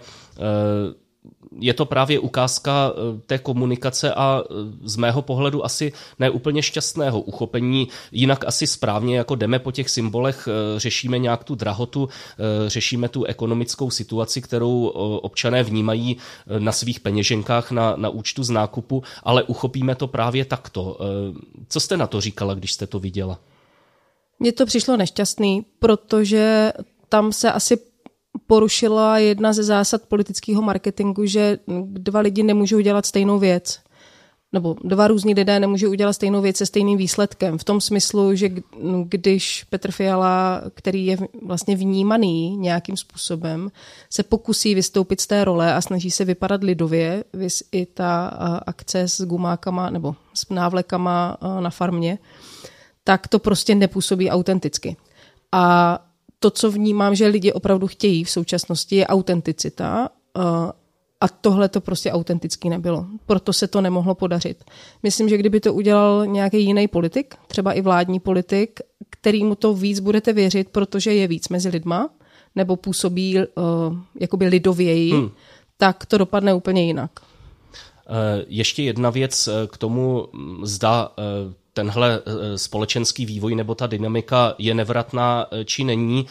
je 1.60 1.74
to 1.74 1.86
právě 1.86 2.20
ukázka 2.20 2.94
eh, 2.94 3.22
té 3.26 3.38
komunikace 3.38 4.14
a 4.14 4.44
eh, 4.44 4.54
z 4.84 4.96
mého 4.96 5.22
pohledu 5.22 5.66
asi 5.66 5.94
neúplně 6.20 6.62
šťastného 6.64 7.22
uchopení. 7.22 7.88
Jinak 8.12 8.46
asi 8.48 8.68
správně, 8.68 9.18
jako 9.18 9.36
jdeme 9.36 9.60
po 9.60 9.72
těch 9.72 9.90
symbolech, 9.90 10.48
eh, 10.48 10.80
řešíme 10.80 11.20
nějak 11.20 11.44
tu 11.44 11.56
drahotu, 11.56 12.10
řešíme 12.68 13.10
tu 13.10 13.24
ekonomickou 13.24 13.90
situaci, 13.90 14.42
kterou 14.42 14.86
občané 15.22 15.64
vnímají 15.64 16.18
na 16.60 16.72
svých 16.72 17.00
peněženkách 17.00 17.72
na, 17.72 17.96
na 17.96 18.10
účtu 18.10 18.44
z 18.44 18.50
nákupu, 18.50 19.04
ale 19.24 19.44
uchopíme 19.44 19.96
to 19.96 20.08
právě 20.08 20.46
takto. 20.46 20.98
Co 21.68 21.80
jste 21.80 21.98
na 21.98 22.08
to 22.08 22.22
říkala, 22.22 22.54
když 22.54 22.74
jste 22.74 22.88
to 22.88 23.00
viděla? 23.00 23.40
Mně 24.40 24.52
to 24.52 24.66
přišlo 24.66 24.98
nešťastný, 24.98 25.66
protože 25.80 26.74
tam 27.10 27.34
se 27.34 27.52
asi 27.52 27.78
porušila 28.52 29.18
jedna 29.18 29.54
ze 29.54 29.64
zásad 29.64 30.02
politického 30.08 30.62
marketingu, 30.62 31.26
že 31.26 31.58
dva 31.84 32.20
lidi 32.20 32.44
nemůžou 32.44 32.80
dělat 32.80 33.06
stejnou 33.06 33.40
věc. 33.40 33.80
Nebo 34.54 34.76
dva 34.84 35.08
různí 35.08 35.34
lidé 35.34 35.60
nemůžou 35.60 35.90
udělat 35.90 36.14
stejnou 36.14 36.42
věc 36.42 36.58
se 36.58 36.66
stejným 36.66 36.98
výsledkem. 36.98 37.58
V 37.58 37.64
tom 37.64 37.82
smyslu, 37.82 38.36
že 38.36 38.50
když 39.04 39.64
Petr 39.64 39.92
Fiala, 39.92 40.62
který 40.74 41.06
je 41.06 41.18
vlastně 41.42 41.76
vnímaný 41.76 42.58
nějakým 42.58 42.98
způsobem, 42.98 43.72
se 44.10 44.24
pokusí 44.24 44.76
vystoupit 44.76 45.22
z 45.22 45.28
té 45.28 45.44
role 45.44 45.74
a 45.74 45.82
snaží 45.82 46.12
se 46.12 46.26
vypadat 46.26 46.64
lidově, 46.64 47.24
vys 47.34 47.64
i 47.72 47.86
ta 47.86 48.28
akce 48.68 49.08
s 49.08 49.26
gumákama 49.26 49.90
nebo 49.90 50.16
s 50.34 50.50
návlekama 50.50 51.38
na 51.60 51.70
farmě, 51.70 52.18
tak 53.04 53.28
to 53.28 53.40
prostě 53.40 53.76
nepůsobí 53.76 54.30
autenticky. 54.30 54.96
A 55.52 56.00
to, 56.42 56.52
co 56.52 56.72
vnímám, 56.72 57.16
že 57.16 57.28
lidi 57.28 57.54
opravdu 57.54 57.88
chtějí 57.88 58.24
v 58.24 58.30
současnosti, 58.30 58.96
je 58.96 59.08
autenticita. 59.08 60.10
Uh, 60.38 60.44
A 61.22 61.28
tohle 61.28 61.70
to 61.70 61.82
prostě 61.82 62.12
autentický 62.12 62.70
nebylo. 62.70 63.06
Proto 63.26 63.54
se 63.54 63.68
to 63.68 63.82
nemohlo 63.82 64.16
podařit. 64.16 64.64
Myslím, 65.04 65.30
že 65.30 65.38
kdyby 65.38 65.60
to 65.60 65.74
udělal 65.74 66.26
nějaký 66.26 66.66
jiný 66.66 66.88
politik, 66.88 67.36
třeba 67.48 67.74
i 67.74 67.82
vládní 67.82 68.20
politik, 68.20 68.80
kterýmu 69.10 69.56
to 69.56 69.74
víc 69.74 70.00
budete 70.00 70.34
věřit, 70.34 70.70
protože 70.74 71.14
je 71.14 71.28
víc 71.28 71.50
mezi 71.50 71.70
lidma, 71.70 72.10
nebo 72.56 72.76
působí 72.76 73.38
uh, 73.38 73.46
jakoby 74.20 74.46
lidověji, 74.48 75.12
hmm. 75.14 75.30
tak 75.78 76.06
to 76.06 76.18
dopadne 76.18 76.54
úplně 76.54 76.86
jinak. 76.86 77.12
Eh, 78.12 78.46
ještě 78.48 78.84
jedna 78.84 79.10
věc 79.10 79.48
eh, 79.48 79.68
k 79.68 79.78
tomu, 79.78 80.28
hm, 80.34 80.66
zda 80.66 81.12
tenhle 81.74 82.22
společenský 82.56 83.26
vývoj 83.26 83.56
nebo 83.56 83.76
ta 83.76 83.88
dynamika 83.88 84.56
je 84.58 84.74
nevratná 84.74 85.48
či 85.66 85.84
není. 85.84 86.26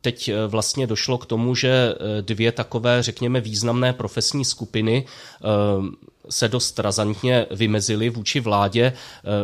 Teď 0.00 0.30
vlastně 0.46 0.86
došlo 0.86 1.18
k 1.18 1.26
tomu, 1.26 1.54
že 1.54 1.94
dvě 2.20 2.52
takové, 2.52 3.02
řekněme, 3.02 3.40
významné 3.40 3.92
profesní 3.92 4.44
skupiny 4.44 5.04
se 6.30 6.48
dost 6.48 6.78
razantně 6.78 7.46
vymezili 7.50 8.10
vůči 8.10 8.40
vládě 8.40 8.82
eh, 8.84 8.94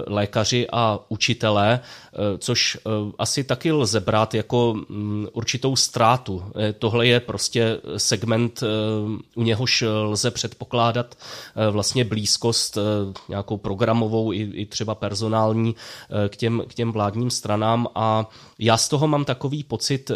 lékaři 0.06 0.66
a 0.72 0.98
učitelé, 1.08 1.80
eh, 1.80 2.18
což 2.38 2.76
eh, 2.76 2.90
asi 3.18 3.44
taky 3.44 3.72
lze 3.72 4.00
brát 4.00 4.34
jako 4.34 4.74
mm, 4.74 5.26
určitou 5.32 5.76
ztrátu. 5.76 6.42
Tohle 6.78 7.06
je 7.06 7.20
prostě 7.20 7.80
segment, 7.96 8.62
u 9.34 9.42
něhož 9.42 9.84
lze 9.86 10.30
předpokládat 10.30 11.14
vlastně 11.70 12.04
blízkost 12.04 12.78
nějakou 13.28 13.56
programovou 13.56 14.32
i, 14.32 14.36
i 14.36 14.66
třeba 14.66 14.94
personální 14.94 15.74
k 16.28 16.36
těm, 16.36 16.62
k 16.68 16.74
těm 16.74 16.92
vládním 16.92 17.30
stranám 17.30 17.88
a 17.94 18.28
já 18.58 18.76
z 18.76 18.88
toho 18.88 19.06
mám 19.08 19.24
takový 19.24 19.64
pocit, 19.64 20.10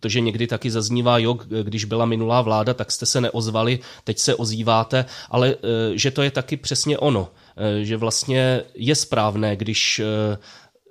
to, 0.00 0.08
že 0.08 0.20
někdy 0.20 0.46
taky 0.46 0.70
zaznívá, 0.70 1.18
jo, 1.18 1.38
když 1.62 1.84
byla 1.84 2.04
minulá 2.04 2.42
vláda, 2.42 2.74
tak 2.74 2.92
jste 2.92 3.06
se 3.06 3.20
neozvali, 3.20 3.78
teď 4.04 4.18
se 4.18 4.34
ozýváte, 4.34 5.04
ale 5.30 5.56
že 5.94 6.10
to 6.10 6.22
je 6.22 6.30
taky 6.30 6.56
přesně 6.56 6.98
ono, 6.98 7.28
eh, 7.56 7.84
že 7.84 7.96
vlastně 7.96 8.62
je 8.74 8.94
správné, 8.94 9.56
když 9.56 9.98
eh, 9.98 10.38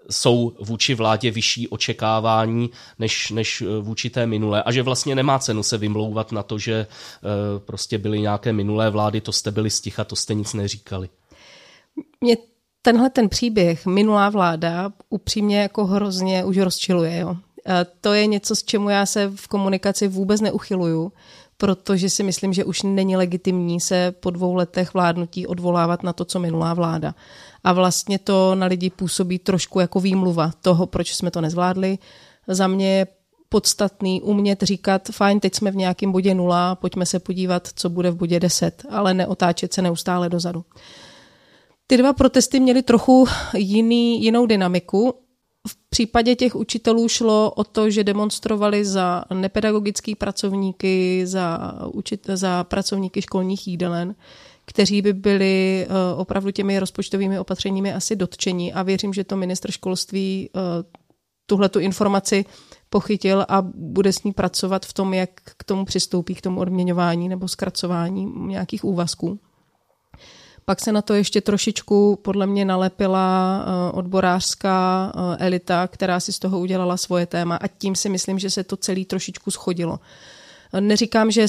jsou 0.09 0.53
vůči 0.59 0.95
vládě 0.95 1.31
vyšší 1.31 1.67
očekávání 1.67 2.69
než, 2.99 3.31
než 3.31 3.61
eh, 3.61 3.81
vůči 3.81 4.09
té 4.09 4.25
minulé 4.27 4.63
a 4.63 4.71
že 4.71 4.83
vlastně 4.83 5.15
nemá 5.15 5.39
cenu 5.39 5.63
se 5.63 5.77
vymlouvat 5.77 6.31
na 6.31 6.43
to, 6.43 6.59
že 6.59 6.87
prostě 7.65 7.97
byly 7.97 8.21
nějaké 8.21 8.53
minulé 8.53 8.89
vlády, 8.89 9.21
to 9.21 9.31
jste 9.31 9.51
byli 9.51 9.69
sticha, 9.69 10.03
to 10.03 10.15
jste 10.15 10.33
nic 10.33 10.53
neříkali. 10.53 11.09
Mě 12.21 12.37
tenhle 12.81 13.09
ten 13.09 13.29
příběh, 13.29 13.85
minulá 13.85 14.29
vláda, 14.29 14.91
upřímně 15.09 15.59
jako 15.59 15.85
hrozně 15.85 16.45
už 16.45 16.57
rozčiluje. 16.57 17.17
Jo. 17.17 17.35
To 18.01 18.13
je 18.13 18.25
něco, 18.25 18.55
s 18.55 18.63
čemu 18.63 18.89
já 18.89 19.05
se 19.05 19.31
v 19.35 19.47
komunikaci 19.47 20.07
vůbec 20.07 20.41
neuchyluju, 20.41 21.11
protože 21.57 22.09
si 22.09 22.23
myslím, 22.23 22.53
že 22.53 22.65
už 22.65 22.81
není 22.83 23.17
legitimní 23.17 23.79
se 23.79 24.13
po 24.19 24.29
dvou 24.29 24.53
letech 24.53 24.93
vládnutí 24.93 25.47
odvolávat 25.47 26.03
na 26.03 26.13
to, 26.13 26.25
co 26.25 26.39
minulá 26.39 26.73
vláda. 26.73 27.15
A 27.63 27.73
vlastně 27.73 28.19
to 28.19 28.55
na 28.55 28.67
lidi 28.67 28.89
působí 28.89 29.39
trošku 29.39 29.79
jako 29.79 29.99
výmluva 29.99 30.51
toho, 30.61 30.87
proč 30.87 31.15
jsme 31.15 31.31
to 31.31 31.41
nezvládli. 31.41 31.97
Za 32.47 32.67
mě 32.67 32.97
je 32.97 33.07
podstatný 33.49 34.21
umět 34.21 34.63
říkat, 34.63 35.09
fajn, 35.11 35.39
teď 35.39 35.55
jsme 35.55 35.71
v 35.71 35.75
nějakém 35.75 36.11
bodě 36.11 36.33
nula, 36.33 36.75
pojďme 36.75 37.05
se 37.05 37.19
podívat, 37.19 37.67
co 37.75 37.89
bude 37.89 38.11
v 38.11 38.15
bodě 38.15 38.39
10, 38.39 38.85
ale 38.89 39.13
neotáčet 39.13 39.73
se 39.73 39.81
neustále 39.81 40.29
dozadu. 40.29 40.65
Ty 41.87 41.97
dva 41.97 42.13
protesty 42.13 42.59
měly 42.59 42.83
trochu 42.83 43.27
jiný, 43.55 44.23
jinou 44.23 44.45
dynamiku 44.45 45.13
v 45.67 45.77
případě 45.89 46.35
těch 46.35 46.55
učitelů 46.55 47.07
šlo 47.07 47.51
o 47.51 47.63
to, 47.63 47.89
že 47.89 48.03
demonstrovali 48.03 48.85
za 48.85 49.23
nepedagogický 49.33 50.15
pracovníky, 50.15 51.21
za, 51.27 51.73
učit, 51.93 52.27
za 52.33 52.63
pracovníky 52.63 53.21
školních 53.21 53.67
jídelen, 53.67 54.15
kteří 54.65 55.01
by 55.01 55.13
byli 55.13 55.87
uh, 55.89 56.21
opravdu 56.21 56.51
těmi 56.51 56.79
rozpočtovými 56.79 57.39
opatřeními 57.39 57.93
asi 57.93 58.15
dotčeni 58.15 58.73
a 58.73 58.83
věřím, 58.83 59.13
že 59.13 59.23
to 59.23 59.37
ministr 59.37 59.71
školství 59.71 60.49
uh, 60.53 60.61
tuhle 61.45 61.69
tu 61.69 61.79
informaci 61.79 62.45
pochytil 62.89 63.45
a 63.49 63.61
bude 63.75 64.13
s 64.13 64.23
ní 64.23 64.33
pracovat 64.33 64.85
v 64.85 64.93
tom, 64.93 65.13
jak 65.13 65.29
k 65.43 65.63
tomu 65.63 65.85
přistoupí, 65.85 66.35
k 66.35 66.41
tomu 66.41 66.59
odměňování 66.59 67.29
nebo 67.29 67.47
zkracování 67.47 68.25
nějakých 68.25 68.83
úvazků. 68.83 69.39
Pak 70.69 70.81
se 70.81 70.91
na 70.91 71.01
to 71.01 71.13
ještě 71.13 71.41
trošičku 71.41 72.19
podle 72.21 72.47
mě 72.47 72.65
nalepila 72.65 73.59
eh, 73.59 73.91
odborářská 73.91 75.11
eh, 75.15 75.45
elita, 75.45 75.87
která 75.87 76.19
si 76.19 76.33
z 76.33 76.39
toho 76.39 76.59
udělala 76.59 76.97
svoje 76.97 77.25
téma 77.25 77.55
a 77.55 77.67
tím 77.67 77.95
si 77.95 78.09
myslím, 78.09 78.39
že 78.39 78.49
se 78.49 78.63
to 78.63 78.77
celý 78.77 79.05
trošičku 79.05 79.51
schodilo. 79.51 79.99
Neříkám, 80.79 81.31
že 81.31 81.45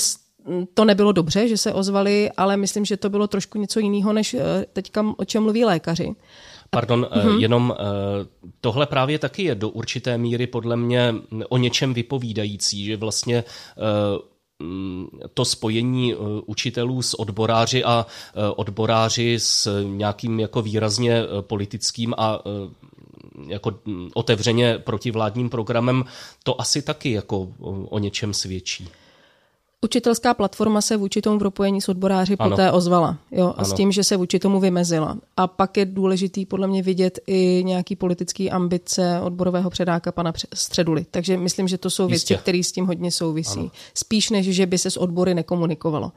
to 0.74 0.84
nebylo 0.84 1.12
dobře, 1.12 1.48
že 1.48 1.56
se 1.56 1.72
ozvali, 1.72 2.30
ale 2.36 2.56
myslím, 2.56 2.84
že 2.84 2.96
to 2.96 3.10
bylo 3.10 3.26
trošku 3.26 3.58
něco 3.58 3.80
jiného, 3.80 4.12
než 4.12 4.34
eh, 4.34 4.66
teďka 4.72 5.14
o 5.16 5.24
čem 5.24 5.42
mluví 5.42 5.64
lékaři. 5.64 6.14
Pardon, 6.70 7.06
mm-hmm. 7.10 7.40
jenom 7.40 7.74
tohle 8.60 8.86
právě 8.86 9.18
taky 9.18 9.42
je 9.42 9.54
do 9.54 9.68
určité 9.68 10.18
míry 10.18 10.46
podle 10.46 10.76
mě 10.76 11.14
o 11.48 11.58
něčem 11.58 11.94
vypovídající, 11.94 12.84
že 12.84 12.96
vlastně 12.96 13.44
to 15.34 15.44
spojení 15.44 16.14
eh, 16.14 16.16
učitelů 16.46 17.02
s 17.02 17.20
odboráři 17.20 17.84
a 17.84 18.06
eh, 18.06 18.50
odboráři 18.56 19.38
s 19.40 19.82
nějakým 19.82 20.40
jako 20.40 20.62
výrazně 20.62 21.12
eh, 21.12 21.42
politickým 21.42 22.14
a 22.18 22.40
jako 23.46 23.74
mm, 23.84 24.10
otevřeně 24.14 24.78
protivládním 24.78 25.50
programem, 25.50 26.04
to 26.42 26.60
asi 26.60 26.82
taky 26.82 27.12
jako 27.12 27.48
o 27.88 27.98
něčem 27.98 28.34
svědčí. 28.34 28.88
Učitelská 29.84 30.34
platforma 30.34 30.80
se 30.80 30.96
vůči 30.96 31.22
tomu 31.22 31.38
propojení 31.38 31.80
s 31.80 31.88
odboráři 31.88 32.36
ano. 32.38 32.50
poté 32.50 32.72
ozvala. 32.72 33.18
Jo, 33.30 33.46
a 33.46 33.50
ano. 33.50 33.64
s 33.64 33.72
tím, 33.72 33.92
že 33.92 34.04
se 34.04 34.16
vůči 34.16 34.38
tomu 34.38 34.60
vymezila. 34.60 35.18
A 35.36 35.46
pak 35.46 35.76
je 35.76 35.84
důležitý 35.84 36.46
podle 36.46 36.66
mě 36.66 36.82
vidět 36.82 37.18
i 37.26 37.62
nějaký 37.66 37.96
politický 37.96 38.50
ambice 38.50 39.20
odborového 39.20 39.70
předáka 39.70 40.12
pana 40.12 40.32
Středuly. 40.54 41.06
Takže 41.10 41.36
myslím, 41.36 41.68
že 41.68 41.78
to 41.78 41.90
jsou 41.90 42.08
Jistě. 42.08 42.34
věci, 42.34 42.42
které 42.42 42.58
s 42.58 42.72
tím 42.72 42.86
hodně 42.86 43.12
souvisí. 43.12 43.58
Ano. 43.58 43.70
Spíš 43.94 44.30
než, 44.30 44.46
že 44.46 44.66
by 44.66 44.78
se 44.78 44.90
s 44.90 44.96
odbory 44.96 45.34
nekomunikovalo. 45.34 46.12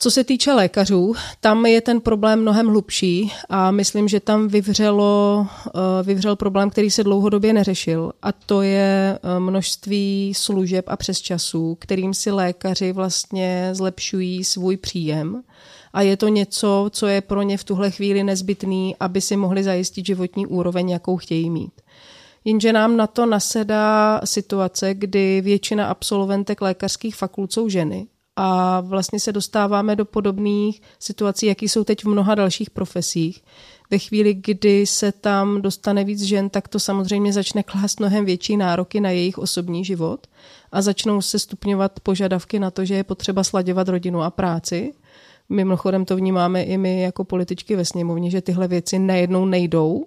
Co 0.00 0.10
se 0.10 0.24
týče 0.24 0.52
lékařů, 0.52 1.14
tam 1.40 1.66
je 1.66 1.80
ten 1.80 2.00
problém 2.00 2.40
mnohem 2.40 2.66
hlubší 2.66 3.32
a 3.48 3.70
myslím, 3.70 4.08
že 4.08 4.20
tam 4.20 4.48
vyvřelo, 4.48 5.46
eh, 5.66 5.70
vyvřel 6.02 6.36
problém, 6.36 6.70
který 6.70 6.90
se 6.90 7.04
dlouhodobě 7.04 7.52
neřešil 7.52 8.12
a 8.22 8.32
to 8.32 8.62
je 8.62 9.18
eh, 9.22 9.40
množství 9.40 10.32
služeb 10.36 10.84
a 10.88 10.96
přesčasů, 10.96 11.76
kterým 11.80 12.14
si 12.14 12.30
lékaři 12.30 12.92
vlastně 12.92 13.70
zlepšují 13.72 14.44
svůj 14.44 14.76
příjem 14.76 15.42
a 15.92 16.02
je 16.02 16.16
to 16.16 16.28
něco, 16.28 16.90
co 16.92 17.06
je 17.06 17.20
pro 17.20 17.42
ně 17.42 17.58
v 17.58 17.64
tuhle 17.64 17.90
chvíli 17.90 18.24
nezbytný, 18.24 18.96
aby 19.00 19.20
si 19.20 19.36
mohli 19.36 19.64
zajistit 19.64 20.06
životní 20.06 20.46
úroveň, 20.46 20.90
jakou 20.90 21.16
chtějí 21.16 21.50
mít. 21.50 21.72
Jenže 22.44 22.72
nám 22.72 22.96
na 22.96 23.06
to 23.06 23.26
nasedá 23.26 24.20
situace, 24.24 24.94
kdy 24.94 25.40
většina 25.40 25.86
absolventek 25.86 26.60
lékařských 26.60 27.16
fakult 27.16 27.52
jsou 27.52 27.68
ženy 27.68 28.06
a 28.40 28.80
vlastně 28.80 29.20
se 29.20 29.32
dostáváme 29.32 29.96
do 29.96 30.04
podobných 30.04 30.82
situací, 30.98 31.46
jaký 31.46 31.68
jsou 31.68 31.84
teď 31.84 32.04
v 32.04 32.08
mnoha 32.08 32.34
dalších 32.34 32.70
profesích. 32.70 33.44
Ve 33.90 33.98
chvíli, 33.98 34.34
kdy 34.34 34.86
se 34.86 35.12
tam 35.12 35.62
dostane 35.62 36.04
víc 36.04 36.22
žen, 36.22 36.50
tak 36.50 36.68
to 36.68 36.80
samozřejmě 36.80 37.32
začne 37.32 37.62
klást 37.62 38.00
mnohem 38.00 38.24
větší 38.24 38.56
nároky 38.56 39.00
na 39.00 39.10
jejich 39.10 39.38
osobní 39.38 39.84
život 39.84 40.26
a 40.72 40.82
začnou 40.82 41.22
se 41.22 41.38
stupňovat 41.38 42.00
požadavky 42.00 42.58
na 42.58 42.70
to, 42.70 42.84
že 42.84 42.94
je 42.94 43.04
potřeba 43.04 43.44
sladěvat 43.44 43.88
rodinu 43.88 44.22
a 44.22 44.30
práci. 44.30 44.92
Mimochodem 45.48 46.04
to 46.04 46.16
vnímáme 46.16 46.62
i 46.62 46.78
my 46.78 47.02
jako 47.02 47.24
političky 47.24 47.76
ve 47.76 47.84
sněmovně, 47.84 48.30
že 48.30 48.40
tyhle 48.40 48.68
věci 48.68 48.98
najednou 48.98 49.44
nejdou. 49.44 50.06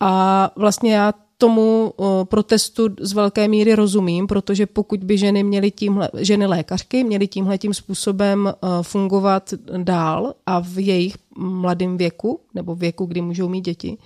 A 0.00 0.50
vlastně 0.56 0.94
já 0.94 1.12
tomu 1.42 1.94
protestu 2.24 2.88
z 3.00 3.12
velké 3.12 3.48
míry 3.48 3.74
rozumím, 3.74 4.26
protože 4.26 4.66
pokud 4.66 5.04
by 5.04 5.18
ženy 5.18 5.42
měly 5.42 5.70
tímhle, 5.70 6.08
ženy 6.18 6.46
lékařky 6.46 7.04
měly 7.04 7.28
tímhle 7.28 7.58
tím 7.58 7.74
způsobem 7.74 8.52
fungovat 8.82 9.54
dál 9.82 10.34
a 10.46 10.60
v 10.60 10.78
jejich 10.78 11.16
mladém 11.36 11.96
věku, 11.96 12.40
nebo 12.54 12.74
věku, 12.74 13.06
kdy 13.06 13.20
můžou 13.20 13.48
mít 13.48 13.64
děti, 13.64 13.98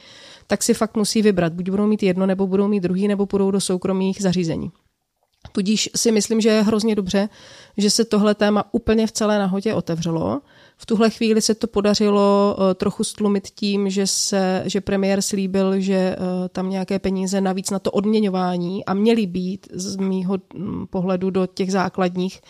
tak 0.47 0.63
si 0.63 0.75
fakt 0.75 0.97
musí 0.97 1.23
vybrat. 1.23 1.53
Buď 1.53 1.71
budou 1.71 1.87
mít 1.87 2.03
jedno, 2.03 2.27
nebo 2.27 2.47
budou 2.47 2.69
mít 2.69 2.83
druhý, 2.83 3.09
nebo 3.09 3.27
půjdou 3.27 3.51
do 3.51 3.61
soukromých 3.61 4.23
zařízení. 4.23 4.71
Tudíž 5.53 5.91
si 5.97 6.13
myslím, 6.13 6.41
že 6.41 6.49
je 6.49 6.63
hrozně 6.63 6.95
dobře, 6.95 7.29
že 7.77 7.91
se 7.91 8.05
tohle 8.05 8.35
téma 8.35 8.65
úplně 8.73 9.07
v 9.07 9.13
celé 9.13 9.39
nahotě 9.39 9.75
otevřelo 9.75 10.41
v 10.79 10.87
tuhle 10.87 11.11
chvíli 11.11 11.43
se 11.43 11.55
to 11.55 11.67
podařilo 11.67 12.57
eh, 12.59 12.75
trochu 12.75 13.05
stlumit 13.05 13.49
tím, 13.51 13.91
že, 13.91 14.07
se, 14.07 14.63
že 14.67 14.81
premiér 14.81 15.23
slíbil, 15.23 15.81
že 15.81 15.95
eh, 15.95 16.19
tam 16.49 16.71
nějaké 16.71 16.99
peníze 16.99 17.41
navíc 17.41 17.71
na 17.71 17.79
to 17.79 17.91
odměňování 17.91 18.85
a 18.85 18.95
měly 18.95 19.27
být 19.27 19.69
z 19.73 19.97
mýho 19.97 20.39
hm, 20.55 20.87
pohledu 20.91 21.31
do 21.31 21.47
těch 21.47 21.73
základních 21.73 22.41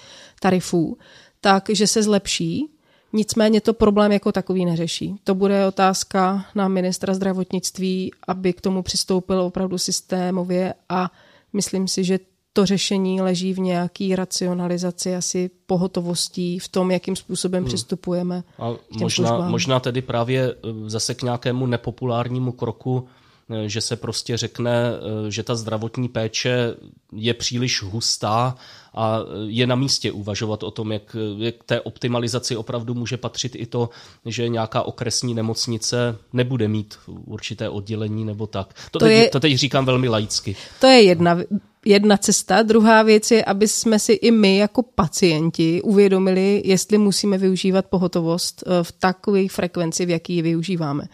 tarifů, 0.40 0.98
takže 1.40 1.86
se 1.86 2.02
zlepší. 2.02 2.70
Nicméně 3.12 3.60
to 3.60 3.74
problém 3.74 4.12
jako 4.12 4.32
takový 4.32 4.64
neřeší. 4.64 5.16
To 5.24 5.34
bude 5.34 5.66
otázka 5.66 6.46
na 6.54 6.68
ministra 6.68 7.14
zdravotnictví, 7.14 8.10
aby 8.28 8.52
k 8.52 8.60
tomu 8.60 8.82
přistoupil 8.82 9.40
opravdu 9.40 9.78
systémově 9.78 10.74
a 10.88 11.10
myslím 11.52 11.88
si, 11.88 12.04
že 12.04 12.18
to 12.56 12.66
řešení 12.66 13.20
leží 13.20 13.52
v 13.52 13.58
nějaký 13.58 14.16
racionalizaci 14.16 15.16
asi 15.16 15.50
pohotovostí, 15.66 16.58
v 16.58 16.68
tom, 16.68 16.90
jakým 16.90 17.16
způsobem 17.16 17.62
hmm. 17.62 17.68
přistupujeme. 17.68 18.44
A 18.58 18.74
možná, 19.00 19.48
možná 19.48 19.80
tedy 19.80 20.02
právě 20.02 20.50
eh, 20.50 20.56
zase 20.90 21.14
k 21.14 21.22
nějakému 21.22 21.66
nepopulárnímu 21.66 22.52
kroku, 22.52 23.08
eh, 23.50 23.68
že 23.68 23.80
se 23.80 23.96
prostě 23.96 24.36
řekne, 24.36 24.72
eh, 24.72 25.30
že 25.30 25.42
ta 25.42 25.54
zdravotní 25.54 26.08
péče 26.08 26.74
je 27.12 27.34
příliš 27.34 27.82
hustá 27.82 28.56
a 28.96 29.20
je 29.46 29.66
na 29.66 29.74
místě 29.74 30.12
uvažovat 30.12 30.62
o 30.62 30.70
tom, 30.70 30.92
jak, 30.92 31.16
jak 31.38 31.54
té 31.66 31.80
optimalizaci 31.80 32.56
opravdu 32.56 32.94
může 32.94 33.16
patřit 33.16 33.52
i 33.54 33.66
to, 33.66 33.90
že 34.24 34.48
nějaká 34.48 34.82
okresní 34.82 35.34
nemocnice 35.34 36.16
nebude 36.32 36.68
mít 36.68 36.94
určité 37.06 37.68
oddělení 37.68 38.24
nebo 38.24 38.46
tak. 38.46 38.74
To, 38.90 38.98
to, 38.98 39.04
teď, 39.04 39.12
je, 39.12 39.28
to 39.30 39.40
teď 39.40 39.54
říkám 39.54 39.84
velmi 39.84 40.08
laicky. 40.08 40.56
To 40.80 40.86
je 40.86 41.02
jedna 41.02 41.38
jedna 41.86 42.16
cesta. 42.16 42.62
Druhá 42.62 43.02
věc 43.02 43.30
je, 43.30 43.44
aby 43.44 43.68
jsme 43.68 43.98
si 43.98 44.12
i 44.12 44.30
my 44.30 44.56
jako 44.56 44.82
pacienti 44.82 45.82
uvědomili, 45.82 46.62
jestli 46.64 46.98
musíme 46.98 47.38
využívat 47.38 47.86
pohotovost 47.86 48.62
eh, 48.66 48.84
v 48.84 48.92
takové 48.92 49.48
frekvenci, 49.48 50.06
v 50.06 50.10
jaký 50.10 50.34
ji 50.34 50.42
využíváme. 50.42 51.04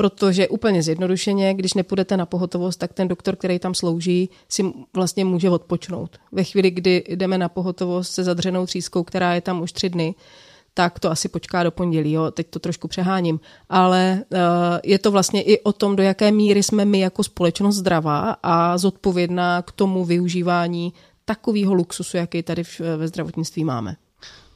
Protože 0.00 0.48
úplně 0.48 0.82
zjednodušeně, 0.82 1.54
když 1.54 1.74
nepůjdete 1.74 2.16
na 2.16 2.26
pohotovost, 2.26 2.80
tak 2.80 2.92
ten 2.92 3.08
doktor, 3.08 3.36
který 3.36 3.58
tam 3.58 3.74
slouží, 3.74 4.30
si 4.48 4.72
vlastně 4.94 5.24
může 5.24 5.50
odpočnout. 5.50 6.18
Ve 6.32 6.44
chvíli, 6.44 6.70
kdy 6.70 7.04
jdeme 7.08 7.38
na 7.38 7.48
pohotovost 7.48 8.12
se 8.12 8.24
zadřenou 8.24 8.66
třískou, 8.66 9.04
která 9.04 9.34
je 9.34 9.40
tam 9.40 9.62
už 9.62 9.72
tři 9.72 9.90
dny, 9.90 10.14
tak 10.74 11.00
to 11.00 11.10
asi 11.10 11.28
počká 11.28 11.62
do 11.62 11.70
pondělí, 11.70 12.12
jo, 12.12 12.30
teď 12.30 12.46
to 12.50 12.58
trošku 12.58 12.88
přeháním, 12.88 13.40
ale 13.68 14.24
uh, 14.32 14.38
je 14.84 14.98
to 14.98 15.10
vlastně 15.10 15.42
i 15.42 15.60
o 15.60 15.72
tom, 15.72 15.96
do 15.96 16.02
jaké 16.02 16.32
míry 16.32 16.62
jsme 16.62 16.84
my 16.84 17.00
jako 17.00 17.24
společnost 17.24 17.76
zdravá 17.76 18.36
a 18.42 18.78
zodpovědná 18.78 19.62
k 19.62 19.72
tomu 19.72 20.04
využívání 20.04 20.92
takového 21.24 21.74
luxusu, 21.74 22.16
jaký 22.16 22.42
tady 22.42 22.62
ve 22.96 23.08
zdravotnictví 23.08 23.64
máme. 23.64 23.96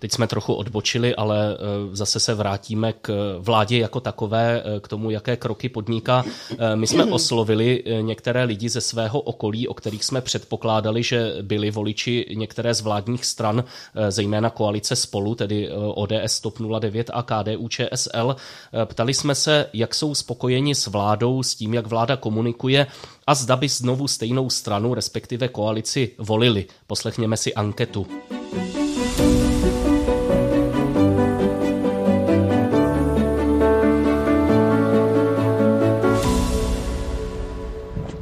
Teď 0.05 0.13
jsme 0.13 0.27
trochu 0.27 0.55
odbočili, 0.55 1.15
ale 1.15 1.55
eh, 1.55 1.57
zase 1.97 2.21
se 2.21 2.35
vrátíme 2.35 2.93
k 2.93 3.37
vládě 3.39 3.79
jako 3.79 4.01
takové, 4.01 4.63
eh, 4.65 4.81
k 4.81 4.89
tomu, 4.89 5.11
jaké 5.11 5.37
kroky 5.37 5.69
podniká. 5.69 6.25
Eh, 6.59 6.77
my 6.77 6.87
jsme 6.87 7.05
oslovili 7.05 7.85
některé 8.01 8.45
lidi 8.45 8.69
ze 8.69 8.81
svého 8.81 9.21
okolí, 9.21 9.69
o 9.69 9.75
kterých 9.75 10.05
jsme 10.05 10.21
předpokládali, 10.21 11.03
že 11.03 11.35
byli 11.43 11.71
voliči 11.71 12.27
některé 12.35 12.75
z 12.75 12.81
vládních 12.81 13.25
stran, 13.25 13.65
zejména 14.09 14.51
koalice 14.51 14.97
spolu, 14.97 15.35
tedy 15.35 15.71
ODS 15.95 16.41
TOP 16.41 16.59
09 16.81 17.11
a 17.15 17.23
KDU 17.23 17.69
ČSL. 17.69 18.37
Ptali 18.85 19.15
jsme 19.15 19.35
se, 19.35 19.67
jak 19.73 19.95
jsou 19.95 20.15
spokojeni 20.15 20.75
s 20.75 20.87
vládou, 20.87 21.43
s 21.43 21.55
tím, 21.55 21.75
jak 21.75 21.87
vláda 21.87 22.17
komunikuje 22.17 22.87
a 23.27 23.35
zda 23.35 23.57
by 23.57 23.69
znovu 23.69 24.09
stejnou 24.09 24.51
stranu, 24.51 24.95
respektive 24.95 25.49
koalici, 25.49 26.11
volili. 26.19 26.67
Poslechněme 26.87 27.37
si 27.37 27.55
anketu. 27.55 28.07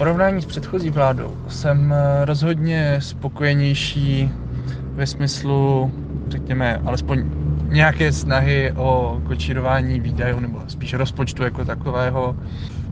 Porovnání 0.02 0.42
s 0.42 0.46
předchozí 0.46 0.90
vládou 0.90 1.36
jsem 1.48 1.92
eh, 1.92 2.24
rozhodně 2.24 2.96
spokojenější 3.00 4.30
ve 4.94 5.06
smyslu, 5.06 5.92
řekněme, 6.28 6.80
alespoň 6.84 7.24
nějaké 7.68 8.12
snahy 8.12 8.72
o 8.76 9.20
kočírování 9.26 10.00
výdajů 10.00 10.40
nebo 10.40 10.60
spíš 10.68 10.94
rozpočtu 10.94 11.42
jako 11.42 11.64
takového. 11.64 12.36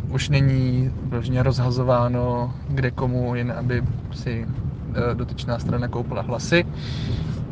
Už 0.08 0.28
není 0.28 0.90
vložně 1.02 1.42
rozhazováno 1.42 2.54
kde 2.68 2.90
komu, 2.90 3.34
jen 3.34 3.52
aby 3.52 3.82
si 4.12 4.46
eh, 4.46 5.14
dotyčná 5.14 5.58
strana 5.58 5.88
koupila 5.88 6.22
hlasy 6.22 6.64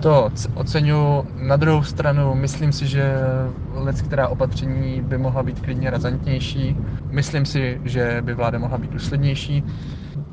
to 0.00 0.30
oceňuji. 0.54 1.24
Na 1.34 1.56
druhou 1.56 1.82
stranu, 1.82 2.34
myslím 2.34 2.72
si, 2.72 2.86
že 2.86 3.14
let, 3.74 4.02
která 4.02 4.28
opatření 4.28 5.00
by 5.00 5.18
mohla 5.18 5.42
být 5.42 5.60
klidně 5.60 5.90
razantnější. 5.90 6.76
Myslím 7.10 7.46
si, 7.46 7.80
že 7.84 8.18
by 8.24 8.34
vláda 8.34 8.58
mohla 8.58 8.78
být 8.78 8.90
důslednější 8.90 9.64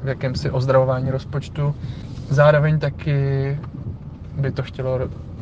v 0.04 0.08
jakémsi 0.08 0.52
ozdravování 0.52 1.12
rozpočtu. 1.12 1.76
Zároveň 2.30 2.80
taky 2.80 3.60
by 4.38 4.52
to 4.52 4.64
chtělo, 4.64 5.00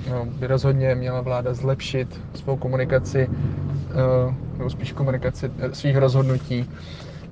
no, 0.10 0.26
by 0.26 0.47
rozhodně 0.47 0.95
měla 0.95 1.21
vláda 1.21 1.54
zlepšit 1.54 2.21
svou 2.36 2.58
komunikaci, 2.58 3.30
eh, 3.30 4.36
nebo 4.58 4.69
spíš 4.69 4.91
komunikaci 4.91 5.52
eh, 5.60 5.76
svých 5.76 5.97
rozhodnutí, 5.97 6.69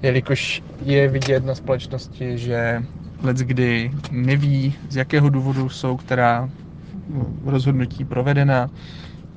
jelikož 0.02 0.64
je 0.82 1.08
vidět 1.08 1.46
na 1.46 1.56
společnosti, 1.56 2.38
že 2.38 2.84
let 3.24 3.38
kdy 3.38 3.92
neví, 4.12 4.76
z 4.90 4.96
jakého 4.96 5.30
důvodu 5.30 5.70
jsou 5.70 5.98
která 5.98 6.50
rozhodnutí 7.46 8.06
provedena 8.06 8.70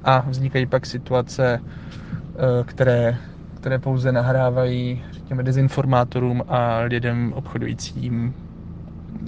a 0.05 0.25
vznikají 0.29 0.67
pak 0.67 0.87
situace, 0.87 1.61
eh, 1.61 2.65
které, 2.65 3.19
které 3.61 3.79
pouze 3.79 4.13
nahrávají 4.13 5.03
těm 5.29 5.45
dezinformátorům 5.45 6.43
a 6.49 6.79
lidem 6.79 7.33
obchodujícím 7.33 8.35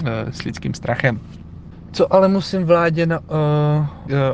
eh, 0.04 0.32
s 0.32 0.42
lidským 0.42 0.74
strachem. 0.74 1.20
Co 1.96 2.14
ale 2.14 2.28
musím 2.28 2.64
vládě 2.64 3.06
na, 3.06 3.20
uh, 3.20 3.26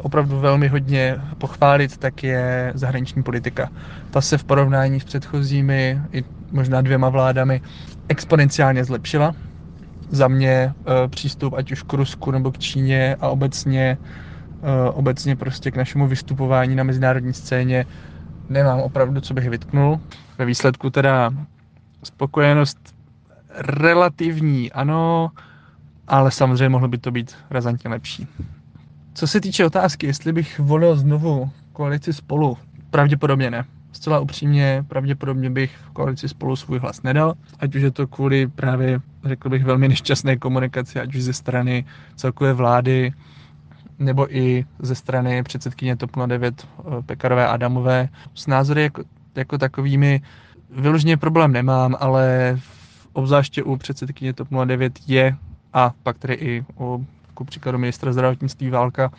opravdu 0.03 0.41
velmi 0.41 0.69
hodně 0.69 1.17
pochválit, 1.39 1.97
tak 1.97 2.25
je 2.25 2.73
zahraniční 2.75 3.23
politika. 3.23 3.71
Ta 4.11 4.21
se 4.21 4.39
v 4.39 4.45
porovnání 4.45 5.01
s 5.01 5.05
předchozími 5.05 6.01
i 6.13 6.25
možná 6.53 6.81
dvěma 6.81 7.09
vládami 7.09 7.63
exponenciálně 8.09 8.85
zlepšila 8.85 9.35
za 10.13 10.29
mě 10.29 10.75
uh, 10.77 11.11
přístup 11.11 11.55
ať 11.55 11.73
už 11.73 11.83
k 11.83 11.93
Rusku 11.93 12.31
nebo 12.31 12.53
k 12.53 12.59
Číně 12.59 13.17
a 13.21 13.29
obecně, 13.29 13.99
uh, 14.01 14.99
obecně 14.99 15.37
prostě 15.37 15.71
k 15.71 15.77
našemu 15.77 16.07
vystupování 16.07 16.77
na 16.77 16.85
mezinárodní 16.85 17.33
scéně 17.33 17.87
nemám 18.49 18.81
opravdu, 18.81 19.21
co 19.21 19.35
bych 19.35 19.49
vytknul. 19.49 20.01
Ve 20.39 20.45
výsledku 20.45 20.91
teda 20.91 21.31
spokojenost 22.05 22.79
relativní, 23.59 24.73
ano, 24.73 25.31
ale 26.09 26.31
samozřejmě 26.31 26.69
mohlo 26.69 26.89
by 26.89 26.99
to 26.99 27.11
být 27.11 27.37
razantně 27.51 27.91
lepší. 27.91 28.27
Co 29.15 29.27
se 29.27 29.41
týče 29.41 29.67
otázky, 29.67 30.07
jestli 30.07 30.33
bych 30.33 30.59
volil 30.59 30.97
znovu 30.97 31.51
koalici 31.73 32.13
spolu, 32.13 32.59
pravděpodobně 32.91 33.51
ne 33.51 33.65
zcela 33.93 34.21
upřímně, 34.21 34.85
pravděpodobně 34.89 35.51
bych 35.51 35.77
v 35.77 35.91
koalici 35.91 36.29
spolu 36.29 36.57
svůj 36.57 36.79
hlas 36.79 37.03
nedal, 37.03 37.35
ať 37.59 37.75
už 37.75 37.83
je 37.83 37.91
to 37.91 38.07
kvůli 38.07 38.47
právě, 38.47 39.01
řekl 39.25 39.49
bych, 39.49 39.65
velmi 39.65 39.89
nešťastné 39.89 40.37
komunikaci, 40.37 41.01
ať 41.01 41.15
už 41.15 41.23
ze 41.23 41.33
strany 41.33 41.85
celkové 42.17 42.53
vlády, 42.53 43.13
nebo 43.99 44.37
i 44.37 44.65
ze 44.79 44.95
strany 44.95 45.43
předsedkyně 45.43 45.97
TOP 45.97 46.11
09 46.27 46.67
eh, 46.79 47.03
Pekarové 47.03 47.49
Adamové. 47.49 48.09
S 48.35 48.47
názory 48.47 48.83
jako, 48.83 49.03
jako 49.37 49.59
takovými 49.59 50.21
vyloženě 50.71 51.17
problém 51.17 51.53
nemám, 51.53 51.97
ale 52.01 52.59
obzvláště 53.13 53.63
u 53.63 53.77
předsedkyně 53.77 54.33
TOP 54.33 54.49
09 54.65 54.93
je, 55.07 55.37
a 55.73 55.93
pak 56.03 56.19
tedy 56.19 56.35
i 56.35 56.65
u 56.81 57.07
ku 57.35 57.45
příkladu 57.45 57.79
ministra 57.79 58.13
zdravotnictví 58.13 58.71
Válka, 58.71 59.11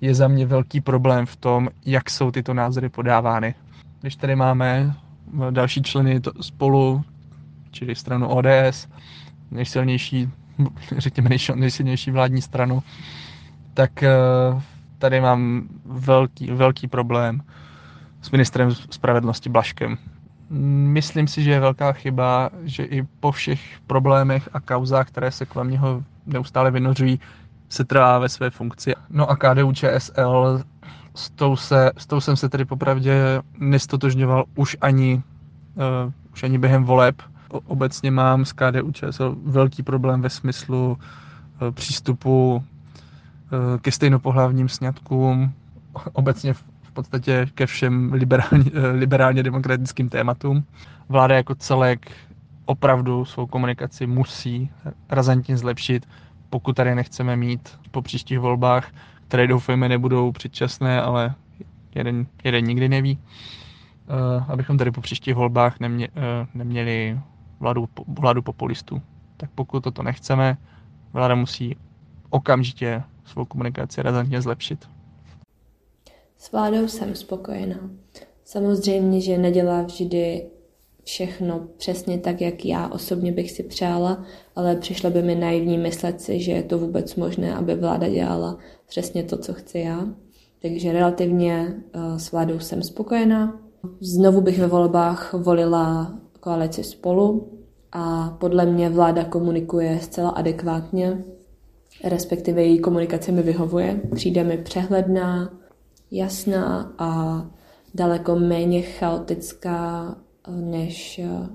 je 0.00 0.14
za 0.14 0.28
mě 0.28 0.46
velký 0.46 0.80
problém 0.80 1.26
v 1.26 1.36
tom, 1.36 1.68
jak 1.86 2.10
jsou 2.10 2.30
tyto 2.30 2.54
názory 2.54 2.88
podávány 2.88 3.54
když 4.00 4.16
tady 4.16 4.36
máme 4.36 4.94
další 5.50 5.82
členy 5.82 6.20
to, 6.20 6.32
spolu, 6.40 7.04
čili 7.70 7.94
stranu 7.94 8.28
ODS, 8.28 8.88
nejsilnější, 9.50 10.30
řekněme 10.98 11.30
nejsilnější 11.54 12.10
vládní 12.10 12.42
stranu, 12.42 12.82
tak 13.74 14.02
eh, 14.02 14.10
tady 14.98 15.20
mám 15.20 15.68
velký, 15.84 16.50
velký 16.50 16.88
problém 16.88 17.42
s 18.22 18.30
ministrem 18.30 18.74
spravedlnosti 18.90 19.48
Blaškem. 19.48 19.98
Myslím 20.50 21.28
si, 21.28 21.42
že 21.42 21.50
je 21.50 21.60
velká 21.60 21.92
chyba, 21.92 22.50
že 22.62 22.84
i 22.84 23.02
po 23.02 23.32
všech 23.32 23.60
problémech 23.86 24.48
a 24.52 24.60
kauzách, 24.60 25.08
které 25.08 25.30
se 25.30 25.46
kolem 25.46 25.70
něho 25.70 26.04
neustále 26.26 26.70
vynořují, 26.70 27.20
se 27.68 27.84
trvá 27.84 28.18
ve 28.18 28.28
své 28.28 28.50
funkci. 28.50 28.94
No 29.10 29.30
a 29.30 29.36
KDU 29.36 29.72
ČSL 29.72 30.62
s 31.18 31.30
tou, 31.30 31.56
se, 31.56 31.90
s 31.96 32.06
tou 32.06 32.20
jsem 32.20 32.36
se 32.36 32.48
tedy 32.48 32.64
popravdě 32.64 33.42
nestotožňoval 33.58 34.44
už 34.54 34.76
ani, 34.80 35.22
uh, 36.04 36.12
už 36.32 36.42
ani 36.42 36.58
během 36.58 36.84
voleb. 36.84 37.22
O, 37.50 37.60
obecně 37.60 38.10
mám 38.10 38.44
s 38.44 38.52
KDU 38.52 38.92
ČSL 38.92 39.36
velký 39.44 39.82
problém 39.82 40.22
ve 40.22 40.30
smyslu 40.30 40.98
uh, 41.62 41.70
přístupu 41.70 42.54
uh, 42.54 43.80
ke 43.80 43.92
stejnopohlavním 43.92 44.68
sňatkům, 44.68 45.52
obecně 46.12 46.54
v, 46.54 46.64
v 46.82 46.92
podstatě 46.92 47.46
ke 47.54 47.66
všem 47.66 48.12
liberálně, 48.12 48.70
liberálně 48.92 49.42
demokratickým 49.42 50.08
tématům. 50.08 50.64
Vláda 51.08 51.36
jako 51.36 51.54
celek 51.54 52.10
opravdu 52.64 53.24
svou 53.24 53.46
komunikaci 53.46 54.06
musí 54.06 54.70
razantně 55.08 55.56
zlepšit, 55.56 56.08
pokud 56.50 56.76
tady 56.76 56.94
nechceme 56.94 57.36
mít 57.36 57.78
po 57.90 58.02
příštích 58.02 58.38
volbách 58.38 58.90
které 59.28 59.46
doufejme 59.46 59.88
nebudou 59.88 60.32
předčasné, 60.32 61.02
ale 61.02 61.34
jeden, 61.94 62.26
jeden 62.44 62.64
nikdy 62.64 62.88
neví, 62.88 63.18
uh, 63.18 64.50
abychom 64.52 64.78
tady 64.78 64.90
po 64.90 65.00
příštích 65.00 65.34
volbách 65.34 65.80
nemě, 65.80 66.08
uh, 66.08 66.22
neměli 66.54 67.20
vládu, 67.60 67.88
vládu 68.06 68.42
populistů. 68.42 69.02
Tak 69.36 69.50
pokud 69.54 69.84
toto 69.84 70.02
nechceme, 70.02 70.56
vláda 71.12 71.34
musí 71.34 71.76
okamžitě 72.30 73.02
svou 73.24 73.44
komunikaci 73.44 74.02
razantně 74.02 74.42
zlepšit. 74.42 74.88
S 76.36 76.52
vládou 76.52 76.88
jsem 76.88 77.14
spokojená. 77.14 77.76
Samozřejmě, 78.44 79.20
že 79.20 79.38
nedělá 79.38 79.82
vždy 79.82 80.46
všechno 81.08 81.68
přesně 81.76 82.18
tak, 82.18 82.40
jak 82.40 82.64
já 82.64 82.88
osobně 82.88 83.32
bych 83.32 83.50
si 83.50 83.62
přála, 83.62 84.24
ale 84.56 84.76
přišlo 84.76 85.10
by 85.10 85.22
mi 85.22 85.34
naivní 85.34 85.78
myslet 85.78 86.20
si, 86.20 86.40
že 86.40 86.52
je 86.52 86.62
to 86.62 86.78
vůbec 86.78 87.16
možné, 87.16 87.54
aby 87.54 87.74
vláda 87.74 88.08
dělala 88.08 88.58
přesně 88.88 89.22
to, 89.22 89.38
co 89.38 89.54
chci 89.54 89.78
já. 89.78 90.06
Takže 90.62 90.92
relativně 90.92 91.74
uh, 91.94 92.18
s 92.18 92.32
vládou 92.32 92.58
jsem 92.58 92.82
spokojená. 92.82 93.60
Znovu 94.00 94.40
bych 94.40 94.58
ve 94.58 94.66
volbách 94.66 95.34
volila 95.34 96.18
koalici 96.40 96.84
spolu 96.84 97.52
a 97.92 98.36
podle 98.40 98.66
mě 98.66 98.90
vláda 98.90 99.24
komunikuje 99.24 100.00
zcela 100.02 100.30
adekvátně, 100.30 101.24
respektive 102.04 102.62
její 102.62 102.78
komunikace 102.78 103.32
mi 103.32 103.42
vyhovuje. 103.42 104.00
Přijde 104.14 104.44
mi 104.44 104.58
přehledná, 104.58 105.52
jasná 106.10 106.94
a 106.98 107.42
daleko 107.94 108.36
méně 108.36 108.82
chaotická 108.82 110.16
než 110.48 111.18
eh, 111.18 111.48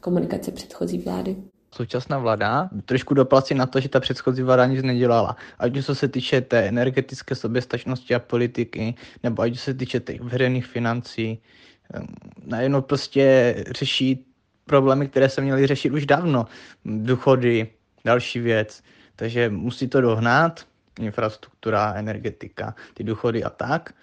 komunikace 0.00 0.52
předchozí 0.52 0.98
vlády. 0.98 1.36
Současná 1.74 2.18
vláda 2.18 2.70
trošku 2.84 3.14
doplací 3.14 3.54
na 3.54 3.66
to, 3.66 3.80
že 3.80 3.88
ta 3.88 4.00
předchozí 4.00 4.42
vláda 4.42 4.66
nic 4.66 4.82
nedělala. 4.82 5.36
Ať 5.58 5.76
už 5.76 5.86
se 5.92 6.08
týče 6.08 6.40
té 6.40 6.58
energetické 6.68 7.34
soběstačnosti 7.34 8.14
a 8.14 8.18
politiky, 8.18 8.94
nebo 9.22 9.42
ať 9.42 9.52
už 9.52 9.60
se 9.60 9.74
týče 9.74 10.00
těch 10.00 10.20
veřejných 10.20 10.66
financí, 10.66 11.42
najednou 12.46 12.82
prostě 12.82 13.54
řeší 13.70 14.26
problémy, 14.64 15.08
které 15.08 15.28
se 15.28 15.40
měly 15.40 15.66
řešit 15.66 15.90
už 15.90 16.06
dávno. 16.06 16.46
Důchody, 16.84 17.70
další 18.04 18.40
věc. 18.40 18.82
Takže 19.16 19.48
musí 19.48 19.88
to 19.88 20.00
dohnat, 20.00 20.60
infrastruktura, 21.00 21.94
energetika, 21.94 22.74
ty 22.94 23.04
důchody 23.04 23.44
a 23.44 23.50
tak 23.50 23.94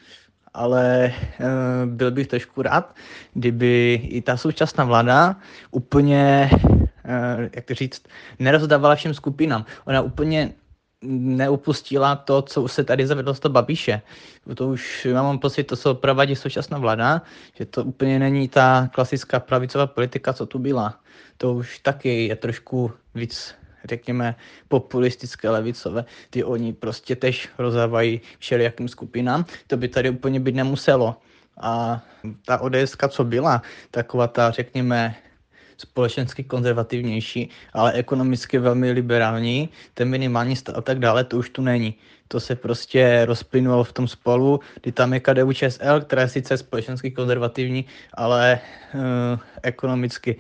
ale 0.58 1.14
uh, 1.40 1.46
byl 1.86 2.12
bych 2.12 2.28
trošku 2.28 2.62
rád, 2.62 2.96
kdyby 3.34 3.94
i 4.04 4.22
ta 4.22 4.38
současná 4.38 4.84
vláda 4.84 5.36
úplně, 5.72 6.50
uh, 6.54 7.42
jak 7.56 7.66
to 7.66 7.74
říct, 7.74 8.02
nerozdávala 8.40 8.96
všem 8.96 9.14
skupinám. 9.14 9.66
Ona 9.86 10.02
úplně 10.02 10.54
neupustila 11.02 12.16
to, 12.16 12.42
co 12.42 12.62
už 12.62 12.72
se 12.72 12.84
tady 12.84 13.08
zavedlo 13.08 13.34
z 13.34 13.40
toho 13.40 13.54
Babiše. 13.54 14.02
To 14.56 14.68
už, 14.68 15.06
já 15.06 15.24
mám 15.24 15.40
pocit, 15.40 15.64
to, 15.64 15.76
co 15.76 15.96
provádí 15.96 16.36
současná 16.36 16.78
vláda, 16.78 17.22
že 17.54 17.66
to 17.66 17.84
úplně 17.84 18.20
není 18.20 18.48
ta 18.48 18.90
klasická 18.94 19.40
pravicová 19.40 19.88
politika, 19.88 20.34
co 20.34 20.46
tu 20.46 20.60
byla. 20.60 21.00
To 21.38 21.54
už 21.54 21.80
taky 21.80 22.28
je 22.28 22.36
trošku 22.36 22.92
víc 23.16 23.56
řekněme, 23.90 24.36
populistické 24.68 25.50
levicové, 25.50 26.06
ty 26.30 26.44
oni 26.44 26.74
prostě 26.74 27.16
tež 27.16 27.50
rozdávají 27.58 28.22
všelijakým 28.40 28.88
skupinám. 28.88 29.46
To 29.68 29.78
by 29.78 29.88
tady 29.88 30.10
úplně 30.10 30.40
být 30.40 30.56
nemuselo. 30.56 31.16
A 31.62 32.04
ta 32.46 32.62
ODS, 32.62 32.96
co 33.10 33.24
byla, 33.24 33.62
taková 33.92 34.28
ta, 34.28 34.52
řekněme, 34.52 35.16
společensky 35.78 36.44
konzervativnější, 36.44 37.50
ale 37.74 37.94
ekonomicky 37.94 38.58
velmi 38.58 38.92
liberální, 38.92 39.70
ten 39.94 40.10
minimální 40.10 40.56
a 40.76 40.82
tak 40.82 41.00
dále, 41.00 41.24
to 41.24 41.38
už 41.38 41.50
tu 41.50 41.62
není. 41.62 41.96
To 42.28 42.40
se 42.40 42.56
prostě 42.56 43.26
rozplynulo 43.26 43.84
v 43.84 43.94
tom 43.94 44.08
spolu, 44.08 44.60
kdy 44.82 44.92
tam 44.92 45.14
je 45.14 45.20
KDU 45.20 45.54
ČSL, 45.54 46.02
která 46.02 46.22
je 46.22 46.28
sice 46.28 46.58
společensky 46.58 47.12
konzervativní, 47.12 47.86
ale 48.14 48.60
uh, 48.94 49.02
ekonomicky 49.64 50.40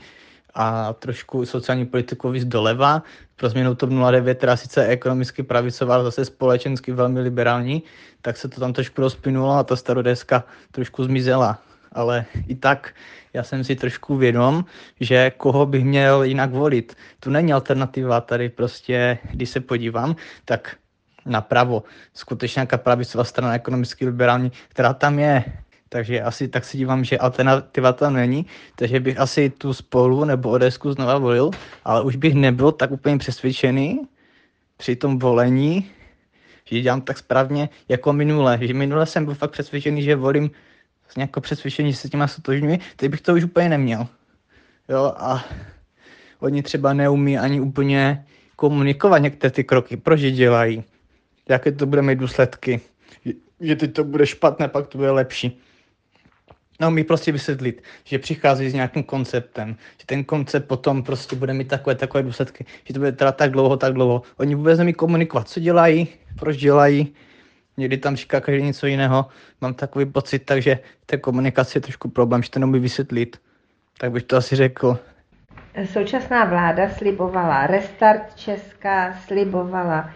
a 0.57 0.93
trošku 0.93 1.45
sociální 1.45 1.85
politiku 1.85 2.29
víc 2.29 2.45
doleva. 2.45 3.03
Pro 3.35 3.49
změnu 3.49 3.75
TOP 3.75 3.89
09, 3.89 4.37
která 4.37 4.57
sice 4.57 4.85
ekonomicky 4.85 5.43
pravicová, 5.43 5.95
ale 5.95 6.03
zase 6.03 6.25
společensky 6.25 6.91
velmi 6.91 7.19
liberální, 7.19 7.83
tak 8.21 8.37
se 8.37 8.49
to 8.49 8.59
tam 8.59 8.73
trošku 8.73 9.01
rozplynulo 9.01 9.51
a 9.51 9.63
ta 9.63 9.75
starodeska 9.75 10.43
trošku 10.71 11.03
zmizela. 11.03 11.61
Ale 11.91 12.25
i 12.47 12.55
tak 12.55 12.93
já 13.33 13.43
jsem 13.43 13.63
si 13.63 13.75
trošku 13.75 14.17
vědom, 14.17 14.65
že 14.99 15.31
koho 15.37 15.65
bych 15.65 15.85
měl 15.85 16.23
jinak 16.23 16.51
volit. 16.51 16.95
Tu 17.19 17.29
není 17.29 17.53
alternativa 17.53 18.21
tady 18.21 18.49
prostě, 18.49 19.17
když 19.33 19.49
se 19.49 19.59
podívám, 19.59 20.15
tak 20.45 20.75
napravo. 21.25 21.83
Skutečně 22.13 22.59
nějaká 22.59 22.77
pravicová 22.77 23.23
strana 23.23 23.55
ekonomicky 23.55 24.05
liberální, 24.05 24.51
která 24.69 24.93
tam 24.93 25.19
je, 25.19 25.43
takže 25.89 26.21
asi 26.21 26.47
tak 26.47 26.65
si 26.65 26.77
dívám, 26.77 27.03
že 27.03 27.17
alternativa 27.17 27.93
tam 27.93 28.13
není, 28.13 28.45
takže 28.75 28.99
bych 28.99 29.19
asi 29.19 29.49
tu 29.49 29.73
spolu 29.73 30.25
nebo 30.25 30.49
Odesku 30.49 30.91
znova 30.91 31.17
volil, 31.17 31.51
ale 31.85 32.01
už 32.01 32.15
bych 32.15 32.33
nebyl 32.33 32.71
tak 32.71 32.91
úplně 32.91 33.17
přesvědčený 33.17 33.99
při 34.77 34.95
tom 34.95 35.19
volení, 35.19 35.91
že 36.65 36.81
dělám 36.81 37.01
tak 37.01 37.17
správně 37.17 37.69
jako 37.89 38.13
minule. 38.13 38.59
Že 38.61 38.73
minule 38.73 39.05
jsem 39.05 39.25
byl 39.25 39.33
fakt 39.33 39.51
přesvědčený, 39.51 40.03
že 40.03 40.15
volím 40.15 40.51
s 41.09 41.15
nějakou 41.15 41.41
přesvědčení, 41.41 41.91
že 41.91 41.97
se 41.97 42.09
těma 42.09 42.27
sotožňuji, 42.27 42.79
teď 42.95 43.11
bych 43.11 43.21
to 43.21 43.33
už 43.33 43.43
úplně 43.43 43.69
neměl. 43.69 44.07
Jo, 44.89 45.13
a 45.17 45.45
oni 46.39 46.63
třeba 46.63 46.93
neumí 46.93 47.37
ani 47.37 47.59
úplně 47.61 48.25
komunikovat 48.55 49.17
některé 49.17 49.51
ty 49.51 49.63
kroky, 49.63 49.97
proč 49.97 50.21
je 50.21 50.31
dělají, 50.31 50.83
jaké 51.49 51.71
to 51.71 51.85
bude 51.85 52.01
mít 52.01 52.19
důsledky, 52.19 52.81
že 53.59 53.75
teď 53.75 53.93
to 53.93 54.03
bude 54.03 54.25
špatné, 54.25 54.67
pak 54.67 54.87
to 54.87 54.97
bude 54.97 55.11
lepší. 55.11 55.61
No, 56.79 56.91
mi 56.91 57.03
prostě 57.03 57.31
vysvětlit, 57.31 57.83
že 58.03 58.19
přichází 58.19 58.69
s 58.69 58.73
nějakým 58.73 59.03
konceptem, 59.03 59.75
že 59.99 60.05
ten 60.05 60.23
koncept 60.23 60.67
potom 60.67 61.03
prostě 61.03 61.35
bude 61.35 61.53
mít 61.53 61.67
takové, 61.67 61.95
takové 61.95 62.23
důsledky, 62.23 62.65
že 62.83 62.93
to 62.93 62.99
bude 62.99 63.11
teda 63.11 63.31
tak 63.31 63.51
dlouho, 63.51 63.77
tak 63.77 63.93
dlouho. 63.93 64.21
Oni 64.37 64.55
vůbec 64.55 64.79
nemí 64.79 64.93
komunikovat, 64.93 65.49
co 65.49 65.59
dělají, 65.59 66.07
proč 66.39 66.57
dělají, 66.57 67.13
někdy 67.77 67.97
tam 67.97 68.15
říká 68.15 68.41
každý 68.41 68.63
něco 68.63 68.87
jiného. 68.87 69.25
Mám 69.61 69.73
takový 69.73 70.05
pocit, 70.05 70.39
takže 70.39 70.79
té 71.05 71.17
komunikace 71.17 71.77
je 71.77 71.81
trošku 71.81 72.09
problém, 72.09 72.43
že 72.43 72.49
to 72.49 72.59
nemůže 72.59 72.79
vysvětlit. 72.79 73.37
Tak 73.97 74.11
bych 74.11 74.23
to 74.23 74.37
asi 74.37 74.55
řekl. 74.55 74.99
Současná 75.85 76.45
vláda 76.45 76.89
slibovala 76.89 77.67
restart 77.67 78.35
Česka, 78.35 79.13
slibovala 79.13 80.09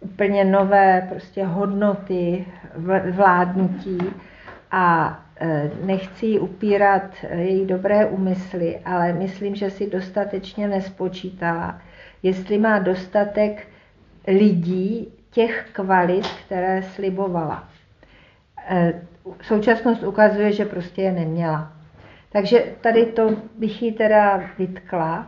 úplně 0.00 0.44
nové 0.44 1.06
prostě 1.08 1.44
hodnoty 1.44 2.46
vládnutí 3.10 3.98
a 4.70 5.25
nechci 5.84 6.26
jí 6.26 6.38
upírat 6.38 7.02
eh, 7.22 7.36
její 7.36 7.66
dobré 7.66 8.06
úmysly, 8.06 8.78
ale 8.84 9.12
myslím, 9.12 9.54
že 9.54 9.70
si 9.70 9.90
dostatečně 9.90 10.68
nespočítala, 10.68 11.80
jestli 12.22 12.58
má 12.58 12.78
dostatek 12.78 13.68
lidí 14.26 15.12
těch 15.30 15.68
kvalit, 15.72 16.26
které 16.26 16.82
slibovala. 16.82 17.68
Eh, 18.68 19.02
současnost 19.42 20.02
ukazuje, 20.02 20.52
že 20.52 20.64
prostě 20.64 21.02
je 21.02 21.12
neměla. 21.12 21.72
Takže 22.32 22.64
tady 22.80 23.06
to 23.06 23.36
bych 23.58 23.82
jí 23.82 23.92
teda 23.92 24.42
vytkla. 24.58 25.26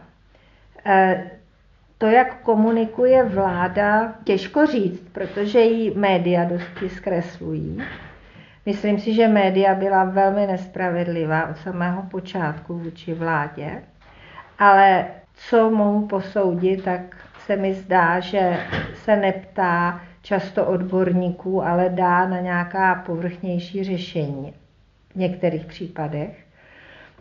To, 1.99 2.07
jak 2.07 2.41
komunikuje 2.43 3.25
vláda, 3.25 4.15
těžko 4.25 4.67
říct, 4.67 5.09
protože 5.13 5.61
jí 5.61 5.91
média 5.99 6.45
dosti 6.45 6.89
zkreslují. 6.89 7.83
Myslím 8.67 8.99
si, 8.99 9.15
že 9.15 9.29
média 9.29 9.75
byla 9.75 10.05
velmi 10.05 10.47
nespravedlivá 10.47 11.49
od 11.49 11.59
samého 11.59 12.03
počátku 12.03 12.79
vůči 12.79 13.15
vládě, 13.15 13.83
ale 14.59 15.07
co 15.35 15.71
mohu 15.71 16.07
posoudit, 16.07 16.85
tak 16.85 17.01
se 17.47 17.57
mi 17.57 17.75
zdá, 17.75 18.21
že 18.21 18.61
se 18.95 19.17
neptá 19.17 20.01
často 20.23 20.67
odborníků, 20.67 21.65
ale 21.65 21.89
dá 21.89 22.29
na 22.29 22.41
nějaká 22.41 22.95
povrchnější 22.95 23.85
řešení 23.85 24.55
v 25.13 25.17
některých 25.17 25.67
případech. 25.67 26.45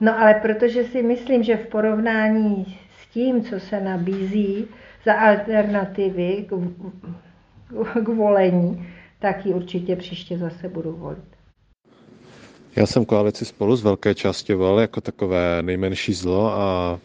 No 0.01 0.19
ale 0.19 0.33
protože 0.33 0.83
si 0.83 1.03
myslím, 1.03 1.43
že 1.43 1.57
v 1.57 1.67
porovnání 1.67 2.77
s 3.01 3.07
tím, 3.07 3.43
co 3.43 3.59
se 3.59 3.81
nabízí 3.81 4.67
za 5.05 5.13
alternativy 5.13 6.45
k, 6.49 6.53
k 8.03 8.07
volení, 8.07 8.87
tak 9.19 9.45
ji 9.45 9.53
určitě 9.53 9.95
příště 9.95 10.37
zase 10.37 10.69
budu 10.69 10.91
volit. 10.91 11.37
Já 12.75 12.85
jsem 12.85 13.05
koalici 13.05 13.45
spolu 13.45 13.75
z 13.75 13.83
velké 13.83 14.15
části 14.15 14.53
volil 14.53 14.79
jako 14.79 15.01
takové 15.01 15.61
nejmenší 15.61 16.13
zlo 16.13 16.51
a 16.51 16.99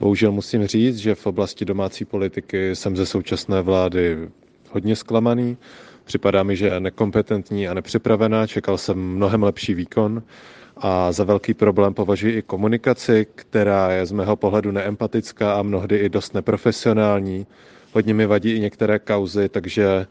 bohužel 0.00 0.32
musím 0.32 0.66
říct, 0.66 0.96
že 0.96 1.14
v 1.14 1.26
oblasti 1.26 1.64
domácí 1.64 2.04
politiky 2.04 2.76
jsem 2.76 2.96
ze 2.96 3.06
současné 3.06 3.62
vlády 3.62 4.28
hodně 4.70 4.96
zklamaný. 4.96 5.56
Připadá 6.04 6.42
mi, 6.42 6.56
že 6.56 6.66
je 6.66 6.80
nekompetentní 6.80 7.68
a 7.68 7.74
nepřipravená, 7.74 8.46
čekal 8.46 8.78
jsem 8.78 8.98
mnohem 8.98 9.42
lepší 9.42 9.74
výkon 9.74 10.22
a 10.76 11.12
za 11.12 11.24
velký 11.24 11.54
problém 11.54 11.94
považuji 11.94 12.36
i 12.38 12.42
komunikaci, 12.42 13.26
která 13.34 13.92
je 13.92 14.06
z 14.06 14.12
mého 14.12 14.36
pohledu 14.36 14.70
neempatická 14.72 15.54
a 15.54 15.62
mnohdy 15.62 15.96
i 15.96 16.08
dost 16.08 16.34
neprofesionální. 16.34 17.46
Hodně 17.92 18.14
mi 18.14 18.26
vadí 18.26 18.52
i 18.52 18.60
některé 18.60 18.98
kauzy, 18.98 19.48
takže 19.48 20.06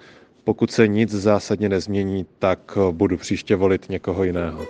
pokud 0.47 0.71
se 0.71 0.87
nic 0.87 1.11
zásadně 1.11 1.69
nezmění, 1.69 2.25
tak 2.39 2.77
budu 2.91 3.17
příště 3.17 3.55
volit 3.55 3.89
někoho 3.89 4.23
jiného. 4.23 4.65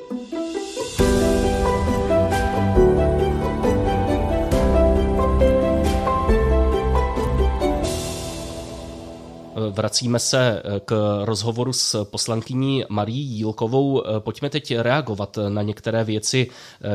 vracíme 9.71 10.19
se 10.19 10.63
k 10.85 11.21
rozhovoru 11.23 11.73
s 11.73 12.03
poslankyní 12.03 12.83
Marí 12.89 13.17
Jílkovou. 13.17 14.03
Pojďme 14.19 14.49
teď 14.49 14.75
reagovat 14.77 15.37
na 15.49 15.61
některé 15.61 16.03
věci, 16.03 16.47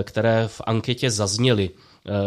které 0.02 0.48
v 0.48 0.60
anketě 0.66 1.10
zazněly. 1.10 1.70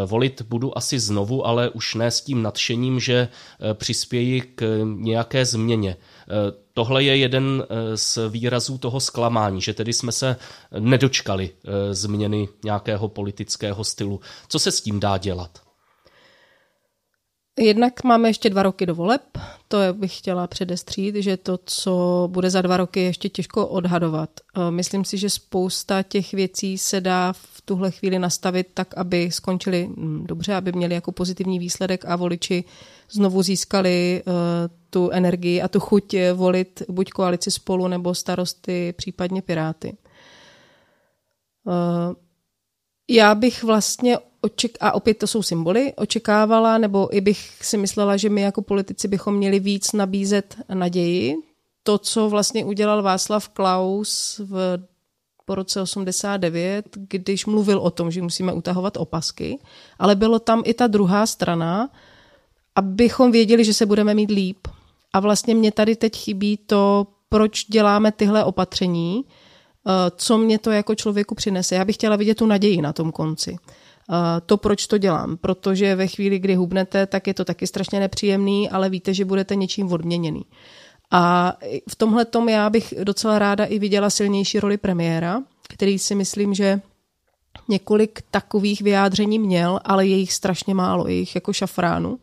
Volit 0.05 0.41
budu 0.41 0.77
asi 0.77 0.99
znovu, 0.99 1.47
ale 1.47 1.69
už 1.69 1.95
ne 1.95 2.11
s 2.11 2.21
tím 2.21 2.41
nadšením, 2.41 2.99
že 2.99 3.27
přispěji 3.73 4.41
k 4.41 4.81
nějaké 4.83 5.45
změně. 5.45 5.95
Tohle 6.73 7.03
je 7.03 7.17
jeden 7.17 7.63
z 7.95 8.19
výrazů 8.29 8.77
toho 8.77 8.99
zklamání, 8.99 9.61
že 9.61 9.73
tedy 9.73 9.93
jsme 9.93 10.11
se 10.11 10.35
nedočkali 10.79 11.49
změny 11.91 12.47
nějakého 12.65 13.07
politického 13.07 13.83
stylu. 13.83 14.19
Co 14.47 14.59
se 14.59 14.71
s 14.71 14.81
tím 14.81 14.99
dá 14.99 15.17
dělat? 15.17 15.65
Jednak 17.59 18.03
máme 18.03 18.29
ještě 18.29 18.49
dva 18.49 18.63
roky 18.63 18.85
do 18.85 18.95
voleb, 18.95 19.21
to 19.67 19.77
bych 19.93 20.17
chtěla 20.17 20.47
předestřít, 20.47 21.15
že 21.15 21.37
to, 21.37 21.59
co 21.65 22.27
bude 22.31 22.49
za 22.49 22.61
dva 22.61 22.77
roky, 22.77 22.99
je 22.99 23.05
ještě 23.05 23.29
těžko 23.29 23.67
odhadovat. 23.67 24.29
Eh, 24.57 24.71
myslím 24.71 25.05
si, 25.05 25.17
že 25.17 25.29
spousta 25.29 26.03
těch 26.03 26.31
věcí 26.33 26.77
se 26.77 27.01
dá 27.01 27.33
v 27.33 27.54
tuhle 27.65 27.91
chvíli 27.91 28.19
nastavit 28.19 28.67
tak, 28.73 28.97
aby 28.97 29.31
skončili 29.31 29.87
hm, 29.87 30.25
dobře, 30.27 30.55
aby 30.55 30.71
měli 30.71 30.93
jako 30.93 31.11
pozitivní 31.11 31.59
výsledek 31.59 32.05
a 32.05 32.15
voliči 32.15 32.63
znovu 33.11 33.43
získali 33.43 34.23
uh, 34.25 34.33
tu 34.89 35.09
energii 35.09 35.61
a 35.61 35.67
tu 35.67 35.79
chuť 35.79 36.15
volit 36.33 36.81
buď 36.89 37.09
koalici 37.09 37.51
spolu 37.51 37.87
nebo 37.87 38.15
starosty, 38.15 38.93
případně 38.97 39.41
piráty. 39.41 39.97
Uh, 41.63 41.73
já 43.09 43.35
bych 43.35 43.63
vlastně 43.63 44.17
oček- 44.43 44.77
a 44.79 44.91
opět 44.91 45.17
to 45.17 45.27
jsou 45.27 45.43
symboly, 45.43 45.93
očekávala, 45.95 46.77
nebo 46.77 47.15
i 47.15 47.21
bych 47.21 47.57
si 47.61 47.77
myslela, 47.77 48.17
že 48.17 48.29
my 48.29 48.41
jako 48.41 48.61
politici 48.61 49.07
bychom 49.07 49.35
měli 49.35 49.59
víc 49.59 49.93
nabízet 49.93 50.55
naději. 50.73 51.35
To, 51.83 51.97
co 51.97 52.29
vlastně 52.29 52.65
udělal 52.65 53.03
Václav 53.03 53.49
Klaus 53.49 54.41
v 54.43 54.77
po 55.45 55.55
roce 55.55 55.81
89, 55.81 56.85
když 57.09 57.45
mluvil 57.45 57.79
o 57.79 57.91
tom, 57.91 58.11
že 58.11 58.21
musíme 58.21 58.53
utahovat 58.53 58.97
opasky, 58.97 59.59
ale 59.99 60.15
bylo 60.15 60.39
tam 60.39 60.63
i 60.65 60.73
ta 60.73 60.87
druhá 60.87 61.25
strana, 61.25 61.89
abychom 62.75 63.31
věděli, 63.31 63.65
že 63.65 63.73
se 63.73 63.85
budeme 63.85 64.13
mít 64.13 64.31
líp. 64.31 64.67
A 65.13 65.19
vlastně 65.19 65.55
mě 65.55 65.71
tady 65.71 65.95
teď 65.95 66.15
chybí 66.15 66.57
to, 66.57 67.07
proč 67.29 67.65
děláme 67.65 68.11
tyhle 68.11 68.43
opatření, 68.43 69.25
eh, 69.25 69.91
co 70.15 70.37
mě 70.37 70.59
to 70.59 70.71
jako 70.71 70.95
člověku 70.95 71.35
přinese. 71.35 71.75
Já 71.75 71.85
bych 71.85 71.95
chtěla 71.95 72.15
vidět 72.15 72.35
tu 72.35 72.45
naději 72.45 72.81
na 72.81 72.93
tom 72.93 73.11
konci 73.11 73.57
to, 74.45 74.57
proč 74.57 74.87
to 74.87 74.97
dělám. 74.97 75.37
Protože 75.37 75.95
ve 75.95 76.07
chvíli, 76.07 76.39
kdy 76.39 76.55
hubnete, 76.55 77.05
tak 77.05 77.27
je 77.27 77.33
to 77.33 77.45
taky 77.45 77.67
strašně 77.67 77.99
nepříjemný, 77.99 78.69
ale 78.69 78.89
víte, 78.89 79.13
že 79.13 79.25
budete 79.25 79.55
něčím 79.55 79.91
odměněný. 79.91 80.45
A 81.17 81.53
v 81.89 81.95
tomhle 81.95 82.25
tom 82.25 82.49
já 82.49 82.69
bych 82.69 82.93
docela 83.03 83.39
ráda 83.39 83.65
i 83.65 83.79
viděla 83.79 84.09
silnější 84.09 84.59
roli 84.59 84.77
premiéra, 84.77 85.43
který 85.69 85.99
si 85.99 86.15
myslím, 86.15 86.53
že 86.53 86.81
několik 87.67 88.21
takových 88.31 88.81
vyjádření 88.81 89.39
měl, 89.39 89.79
ale 89.83 90.07
je 90.07 90.15
jich 90.15 90.33
strašně 90.33 90.73
málo, 90.73 91.07
je 91.07 91.15
jich 91.15 91.35
jako 91.35 91.53
šafránu. 91.53 92.19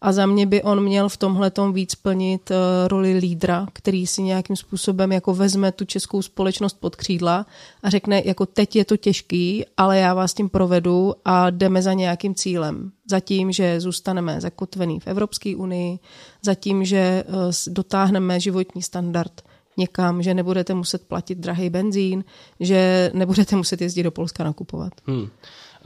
A 0.00 0.12
za 0.12 0.26
mě 0.26 0.46
by 0.46 0.62
on 0.62 0.84
měl 0.84 1.08
v 1.08 1.16
tomhle 1.16 1.52
víc 1.72 1.94
plnit 1.94 2.50
uh, 2.50 2.56
roli 2.88 3.12
lídra, 3.12 3.66
který 3.72 4.06
si 4.06 4.22
nějakým 4.22 4.56
způsobem 4.56 5.12
jako 5.12 5.34
vezme 5.34 5.72
tu 5.72 5.84
českou 5.84 6.22
společnost 6.22 6.80
pod 6.80 6.96
křídla 6.96 7.46
a 7.82 7.90
řekne, 7.90 8.22
jako 8.24 8.46
teď 8.46 8.76
je 8.76 8.84
to 8.84 8.96
těžký, 8.96 9.64
ale 9.76 9.98
já 9.98 10.14
vás 10.14 10.34
tím 10.34 10.48
provedu 10.48 11.14
a 11.24 11.50
jdeme 11.50 11.82
za 11.82 11.92
nějakým 11.92 12.34
cílem. 12.34 12.92
Zatím, 13.10 13.52
že 13.52 13.80
zůstaneme 13.80 14.40
zakotvený 14.40 15.00
v 15.00 15.06
Evropské 15.06 15.56
unii, 15.56 15.98
zatím, 16.42 16.84
že 16.84 17.24
uh, 17.28 17.34
dotáhneme 17.66 18.40
životní 18.40 18.82
standard 18.82 19.42
někam, 19.76 20.22
že 20.22 20.34
nebudete 20.34 20.74
muset 20.74 21.02
platit 21.08 21.38
drahý 21.38 21.70
benzín, 21.70 22.24
že 22.60 23.10
nebudete 23.14 23.56
muset 23.56 23.80
jezdit 23.80 24.02
do 24.02 24.10
Polska 24.10 24.44
nakupovat. 24.44 24.92
Hmm. 25.06 25.28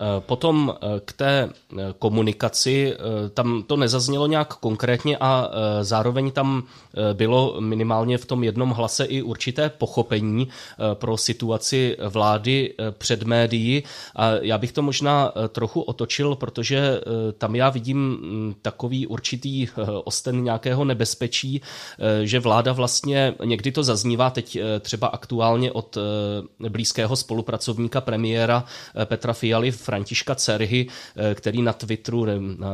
Eh, 0.00 0.20
potom 0.20 0.72
eh, 0.74 1.00
k 1.04 1.12
té 1.12 1.48
eh, 1.48 1.76
komunikaci, 1.98 2.96
tam 3.34 3.62
to 3.66 3.76
nezaznělo 3.76 4.26
nějak 4.26 4.54
konkrétně 4.54 5.18
a 5.20 5.50
zároveň 5.82 6.30
tam 6.30 6.62
bylo 7.12 7.56
minimálně 7.60 8.18
v 8.18 8.26
tom 8.26 8.44
jednom 8.44 8.70
hlase 8.70 9.04
i 9.04 9.22
určité 9.22 9.68
pochopení 9.68 10.48
pro 10.94 11.16
situaci 11.16 11.96
vlády 12.08 12.74
před 12.98 13.22
médií. 13.22 13.82
A 14.16 14.30
já 14.30 14.58
bych 14.58 14.72
to 14.72 14.82
možná 14.82 15.32
trochu 15.48 15.80
otočil, 15.80 16.36
protože 16.36 17.00
tam 17.38 17.54
já 17.54 17.70
vidím 17.70 17.98
mm, 17.98 18.54
takový 18.62 19.06
určitý 19.06 19.68
osten 20.04 20.44
nějakého 20.44 20.84
nebezpečí, 20.84 21.60
že 22.22 22.40
vláda 22.40 22.72
vlastně, 22.72 23.34
někdy 23.44 23.72
to 23.72 23.82
zaznívá 23.82 24.30
teď 24.30 24.58
třeba 24.80 25.06
aktuálně 25.06 25.72
od 25.72 25.98
blízkého 26.68 27.16
spolupracovníka 27.16 28.00
premiéra 28.00 28.64
Petra 29.04 29.32
Fialy 29.32 29.70
v 29.70 29.89
Františka 29.90 30.34
Cerhy, 30.34 30.86
eh, 30.86 31.34
který 31.34 31.62
na 31.62 31.72
Twitteru, 31.72 32.26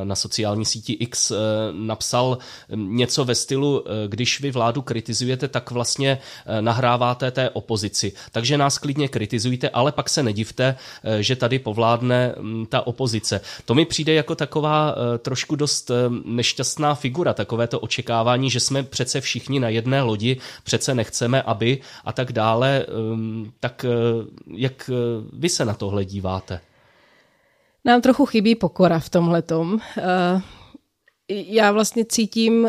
na 0.04 0.14
sociální 0.14 0.64
síti 0.64 0.92
X 0.92 1.30
eh, 1.30 1.36
napsal 1.72 2.38
mm, 2.68 2.96
něco 2.96 3.24
ve 3.24 3.34
stylu, 3.34 3.84
eh, 3.86 4.08
když 4.08 4.40
vy 4.40 4.50
vládu 4.50 4.82
kritizujete, 4.82 5.48
tak 5.48 5.70
vlastně 5.70 6.18
nahráváte 6.60 7.30
té 7.30 7.50
opozici. 7.50 8.12
Takže 8.32 8.58
nás 8.58 8.78
klidně 8.78 9.08
kritizujte, 9.08 9.68
ale 9.68 9.92
pak 9.92 10.08
se 10.08 10.22
nedivte, 10.22 10.76
že 11.20 11.36
tady 11.36 11.58
povládne 11.58 12.34
mm, 12.38 12.66
ta 12.66 12.86
opozice. 12.86 13.40
To 13.64 13.74
mi 13.74 13.84
přijde 13.84 14.14
jako 14.14 14.34
taková 14.34 14.94
trošku 15.18 15.56
dost 15.56 15.90
nešťastná 16.24 16.94
figura, 16.94 17.34
takové 17.34 17.66
to 17.66 17.80
očekávání, 17.80 18.50
že 18.50 18.60
jsme 18.60 18.82
přece 18.82 19.20
všichni 19.20 19.60
na 19.60 19.68
jedné 19.68 20.02
lodi, 20.02 20.36
přece 20.64 20.94
nechceme, 20.94 21.42
aby 21.42 21.78
a 22.04 22.12
tak 22.12 22.32
dále. 22.32 22.86
Ehm, 22.88 23.52
tak 23.60 23.86
jak 24.54 24.90
vy 25.32 25.48
se 25.48 25.64
na 25.64 25.74
tohle 25.74 26.04
díváte? 26.04 26.60
Nám 27.86 28.00
trochu 28.00 28.26
chybí 28.26 28.54
pokora 28.54 28.98
v 28.98 29.08
tomhle 29.08 29.42
tom. 29.42 29.78
Eh, 29.98 30.42
já 31.28 31.72
vlastně 31.72 32.04
cítím 32.04 32.68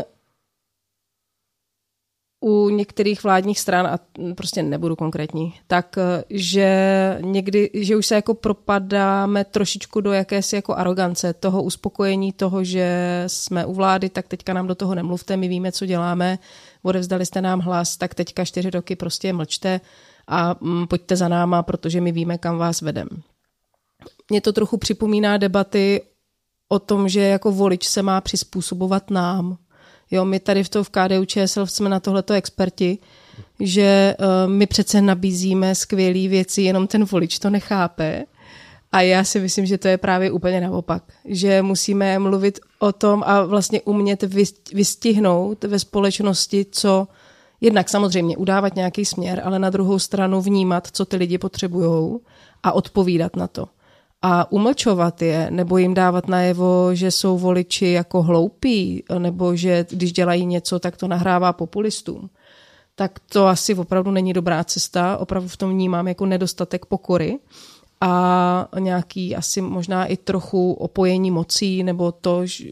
u 2.40 2.70
některých 2.70 3.24
vládních 3.24 3.60
stran, 3.60 3.88
a 3.88 4.00
prostě 4.36 4.64
nebudu 4.64 4.96
konkrétní, 4.96 5.54
tak 5.68 5.98
eh, 5.98 6.24
že 6.30 7.18
někdy, 7.22 7.70
že 7.74 7.96
už 7.96 8.06
se 8.06 8.16
jako 8.16 8.34
propadáme 8.34 9.46
trošičku 9.46 10.02
do 10.02 10.14
jakési 10.14 10.56
jako 10.56 10.76
arogance, 10.76 11.34
toho 11.34 11.64
uspokojení 11.64 12.34
toho, 12.34 12.64
že 12.64 13.24
jsme 13.28 13.66
u 13.66 13.74
vlády, 13.74 14.10
tak 14.10 14.28
teďka 14.28 14.54
nám 14.54 14.68
do 14.68 14.76
toho 14.76 14.96
nemluvte, 14.96 15.38
my 15.38 15.48
víme, 15.48 15.72
co 15.72 15.86
děláme, 15.86 16.40
odevzdali 16.84 17.26
jste 17.26 17.42
nám 17.42 17.60
hlas, 17.60 17.98
tak 17.98 18.16
teďka 18.16 18.46
čtyři 18.46 18.70
roky 18.70 18.96
prostě 18.96 19.34
mlčte 19.34 19.82
a 20.28 20.56
mm, 20.62 20.88
pojďte 20.88 21.16
za 21.16 21.28
náma, 21.28 21.64
protože 21.64 22.02
my 22.02 22.12
víme, 22.12 22.38
kam 22.38 22.58
vás 22.58 22.82
vedem 22.82 23.08
mě 24.30 24.42
to 24.42 24.54
trochu 24.54 24.78
připomíná 24.78 25.38
debaty 25.38 26.02
o 26.70 26.80
tom, 26.80 27.10
že 27.10 27.22
jako 27.22 27.52
volič 27.52 27.88
se 27.88 28.02
má 28.02 28.22
přizpůsobovat 28.22 29.12
nám. 29.12 29.58
Jo, 30.12 30.26
my 30.26 30.40
tady 30.40 30.64
v, 30.64 30.70
to, 30.70 30.84
v 30.84 30.90
KDU 30.90 31.26
ČSL 31.26 31.66
jsme 31.66 31.90
na 31.90 32.00
tohleto 32.00 32.34
experti, 32.34 32.98
že 33.60 34.16
uh, 34.20 34.52
my 34.52 34.68
přece 34.68 35.02
nabízíme 35.02 35.76
skvělé 35.76 36.28
věci, 36.28 36.62
jenom 36.62 36.88
ten 36.88 37.06
volič 37.06 37.40
to 37.40 37.50
nechápe. 37.50 38.24
A 38.92 39.02
já 39.02 39.24
si 39.24 39.40
myslím, 39.40 39.66
že 39.66 39.78
to 39.78 39.88
je 39.88 39.98
právě 39.98 40.32
úplně 40.32 40.62
naopak. 40.62 41.04
Že 41.26 41.62
musíme 41.62 42.20
mluvit 42.20 42.60
o 42.80 42.92
tom 42.92 43.24
a 43.26 43.44
vlastně 43.44 43.82
umět 43.82 44.24
vystihnout 44.74 45.64
ve 45.64 45.80
společnosti, 45.80 46.66
co 46.72 47.08
jednak 47.62 47.90
samozřejmě 47.90 48.38
udávat 48.38 48.76
nějaký 48.76 49.06
směr, 49.06 49.42
ale 49.46 49.60
na 49.60 49.70
druhou 49.70 50.00
stranu 50.00 50.42
vnímat, 50.42 50.88
co 50.92 51.06
ty 51.06 51.18
lidi 51.18 51.38
potřebují 51.38 52.20
a 52.64 52.72
odpovídat 52.72 53.36
na 53.36 53.48
to 53.48 53.68
a 54.22 54.52
umlčovat 54.52 55.22
je, 55.22 55.48
nebo 55.52 55.78
jim 55.78 55.94
dávat 55.94 56.28
najevo, 56.28 56.96
že 56.96 57.12
jsou 57.12 57.38
voliči 57.38 57.88
jako 57.88 58.24
hloupí, 58.24 59.04
nebo 59.18 59.56
že 59.56 59.86
když 59.90 60.14
dělají 60.14 60.46
něco, 60.46 60.80
tak 60.80 60.98
to 60.98 61.08
nahrává 61.08 61.54
populistům, 61.54 62.30
tak 62.96 63.20
to 63.20 63.48
asi 63.48 63.76
opravdu 63.76 64.12
není 64.12 64.34
dobrá 64.34 64.64
cesta. 64.64 65.18
Opravdu 65.18 65.50
v 65.50 65.58
tom 65.58 65.70
vnímám 65.70 66.08
jako 66.08 66.26
nedostatek 66.26 66.86
pokory 66.86 67.40
a 68.02 68.68
nějaký 68.80 69.36
asi 69.36 69.62
možná 69.62 70.06
i 70.06 70.18
trochu 70.18 70.74
opojení 70.74 71.32
mocí, 71.32 71.84
nebo 71.84 72.12
to, 72.12 72.46
že, 72.46 72.66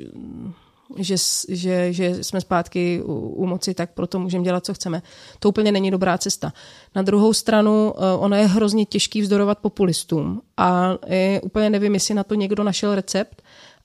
že, 1.50 1.94
že 1.94 2.24
jsme 2.24 2.42
zpátky 2.42 3.02
u, 3.06 3.14
u 3.14 3.46
moci, 3.46 3.74
tak 3.74 3.94
proto 3.94 4.20
můžeme 4.20 4.44
dělat, 4.44 4.66
co 4.66 4.74
chceme. 4.74 5.02
To 5.40 5.50
úplně 5.50 5.72
není 5.72 5.92
dobrá 5.92 6.18
cesta. 6.18 6.54
Na 6.96 7.02
druhou 7.02 7.34
stranu, 7.34 7.94
eh, 7.98 8.18
ono 8.18 8.36
je 8.36 8.46
hrozně 8.46 8.86
těžký 8.86 9.22
vzdorovat 9.22 9.60
populistům 9.60 10.42
a 10.58 10.98
je, 11.08 11.42
úplně 11.42 11.70
nevím, 11.70 11.94
jestli 11.94 12.14
na 12.14 12.24
to 12.24 12.36
někdo 12.36 12.64
našel 12.64 12.96
recept, 12.96 13.42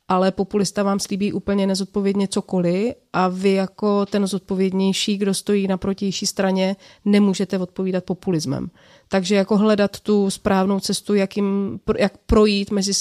ale 0.08 0.30
populista 0.30 0.82
vám 0.82 1.00
slíbí 1.00 1.32
úplně 1.32 1.66
nezodpovědně 1.66 2.28
cokoliv 2.28 2.94
a 3.12 3.28
vy 3.28 3.52
jako 3.52 4.06
ten 4.06 4.26
zodpovědnější, 4.26 5.18
kdo 5.18 5.34
stojí 5.34 5.68
na 5.68 5.76
protější 5.76 6.26
straně, 6.26 6.76
nemůžete 7.04 7.58
odpovídat 7.58 8.04
populismem. 8.04 8.70
Takže 9.08 9.34
jako 9.34 9.56
hledat 9.56 10.00
tu 10.00 10.30
správnou 10.30 10.80
cestu, 10.80 11.14
jak, 11.14 11.36
jim, 11.36 11.80
jak 11.98 12.18
projít 12.18 12.70
mezi 12.70 12.94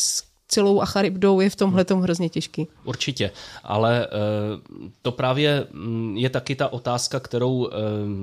celou 0.49 0.81
Acharybdou 0.81 1.39
je 1.39 1.49
v 1.49 1.55
tomhle 1.55 1.85
tom 1.85 2.01
hrozně 2.01 2.29
těžký. 2.29 2.67
Určitě, 2.83 3.31
ale 3.63 4.07
to 5.01 5.11
právě 5.11 5.67
mm, 5.71 6.17
je 6.17 6.29
taky 6.29 6.55
ta 6.55 6.73
otázka, 6.73 7.19
kterou 7.19 7.69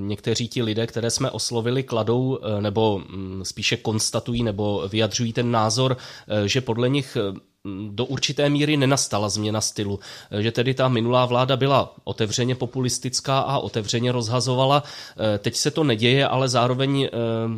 někteří 0.06 0.48
ti 0.48 0.62
lidé, 0.62 0.86
které 0.86 1.10
jsme 1.10 1.30
oslovili, 1.30 1.82
kladou 1.82 2.38
nebo 2.60 2.98
mm, 2.98 3.40
spíše 3.44 3.76
konstatují 3.76 4.42
nebo 4.42 4.88
vyjadřují 4.88 5.32
ten 5.32 5.50
názor, 5.50 5.96
že 6.46 6.60
podle 6.60 6.88
nich 6.88 7.16
do 7.90 8.04
určité 8.04 8.48
míry 8.50 8.76
nenastala 8.76 9.28
změna 9.28 9.60
stylu. 9.60 10.00
Že 10.40 10.52
tedy 10.52 10.74
ta 10.74 10.88
minulá 10.88 11.26
vláda 11.26 11.56
byla 11.56 11.94
otevřeně 12.04 12.54
populistická 12.54 13.38
a 13.38 13.58
otevřeně 13.58 14.12
rozhazovala. 14.12 14.82
Eh, 15.34 15.38
teď 15.38 15.56
se 15.56 15.70
to 15.70 15.84
neděje, 15.84 16.28
ale 16.28 16.48
zároveň 16.48 17.02
eh, 17.04 17.10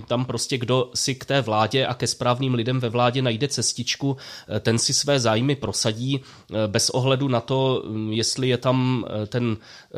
tam 0.07 0.25
prostě 0.25 0.59
kdo 0.59 0.91
si 0.95 1.15
k 1.15 1.25
té 1.25 1.41
vládě 1.41 1.87
a 1.87 1.95
ke 1.95 2.07
správným 2.07 2.55
lidem 2.55 2.81
ve 2.81 2.89
vládě 2.89 3.23
najde 3.23 3.49
cestičku, 3.49 4.17
eh, 4.49 4.61
ten 4.61 4.79
si 4.79 4.95
své 4.95 5.21
zájmy 5.21 5.57
prosadí 5.57 6.21
bez 6.67 6.91
ohledu 6.91 7.29
na 7.29 7.41
to, 7.41 7.85
hm, 7.87 8.13
jestli 8.13 8.49
je 8.49 8.59
tam 8.59 9.05
ten 9.27 9.57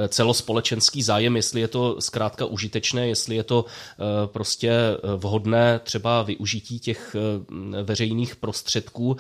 celospolečenský 0.09 1.03
zájem, 1.03 1.37
jestli 1.37 1.61
je 1.61 1.69
to 1.69 1.97
zkrátka 2.01 2.45
užitečné, 2.45 3.09
jestli 3.09 3.37
je 3.37 3.43
to 3.43 3.65
prostě 4.27 4.73
vhodné 5.17 5.81
třeba 5.85 6.23
využití 6.23 6.79
těch 6.79 7.17
veřejných 7.83 8.37
prostředků, 8.37 9.17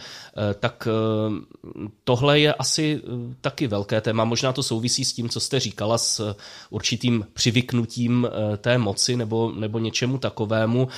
tak 0.60 0.79
tak 0.80 0.88
eh, 0.88 1.90
tohle 2.04 2.40
je 2.40 2.54
asi 2.54 3.00
eh, 3.04 3.34
taky 3.40 3.66
velké 3.66 4.00
téma. 4.00 4.24
Možná 4.24 4.52
to 4.52 4.62
souvisí 4.62 5.04
s 5.04 5.12
tím, 5.12 5.28
co 5.28 5.40
jste 5.40 5.60
říkala, 5.60 5.98
s 5.98 6.20
eh, 6.20 6.34
určitým 6.70 7.26
přivyknutím 7.32 8.28
té 8.58 8.78
moci 8.78 9.16
nebo, 9.16 9.52
nebo 9.52 9.78
něčemu 9.78 10.18
takovému. 10.18 10.88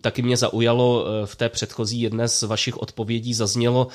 Taky 0.00 0.22
mě 0.22 0.36
zaujalo 0.36 1.06
v 1.24 1.36
té 1.36 1.48
předchozí 1.48 2.00
jedné 2.00 2.28
z 2.28 2.42
vašich 2.42 2.76
odpovědí 2.76 3.34
zaznělo, 3.34 3.86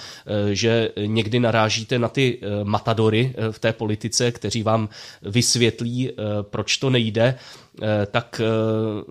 že 0.51 0.91
někdy 1.05 1.39
narážíte 1.39 1.99
na 1.99 2.07
ty 2.07 2.39
matadory 2.63 3.35
v 3.51 3.59
té 3.59 3.73
politice, 3.73 4.31
kteří 4.31 4.63
vám 4.63 4.89
vysvětlí, 5.21 6.11
proč 6.41 6.77
to 6.77 6.89
nejde. 6.89 7.37
Eh, 7.81 8.05
tak 8.05 8.41
eh, 8.43 9.03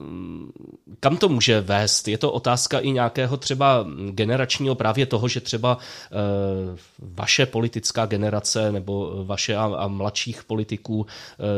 kam 1.00 1.16
to 1.16 1.28
může 1.28 1.60
vést? 1.60 2.08
Je 2.08 2.18
to 2.18 2.32
otázka 2.32 2.78
i 2.78 2.90
nějakého 2.90 3.36
třeba 3.36 3.86
generačního 4.10 4.74
právě 4.74 5.06
toho, 5.06 5.28
že 5.28 5.40
třeba 5.40 5.78
eh, 5.78 6.16
vaše 6.98 7.46
politická 7.46 8.06
generace 8.06 8.72
nebo 8.72 9.24
vaše 9.24 9.56
a, 9.56 9.88
mladších 9.88 10.44
politiků 10.44 11.06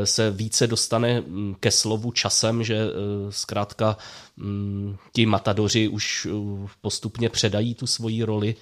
se 0.05 0.31
více 0.31 0.67
dostane 0.67 1.21
hm, 1.21 1.55
ke 1.61 1.71
slovu 1.71 2.13
časem, 2.13 2.65
že 2.65 2.87
zkrátka 3.31 3.97
hm, 4.37 4.97
ti 5.13 5.27
matadoři 5.27 5.89
už 5.89 6.29
postupně 6.81 7.29
předají 7.29 7.75
tu 7.75 7.87
svoji 7.87 8.23
roli? 8.23 8.55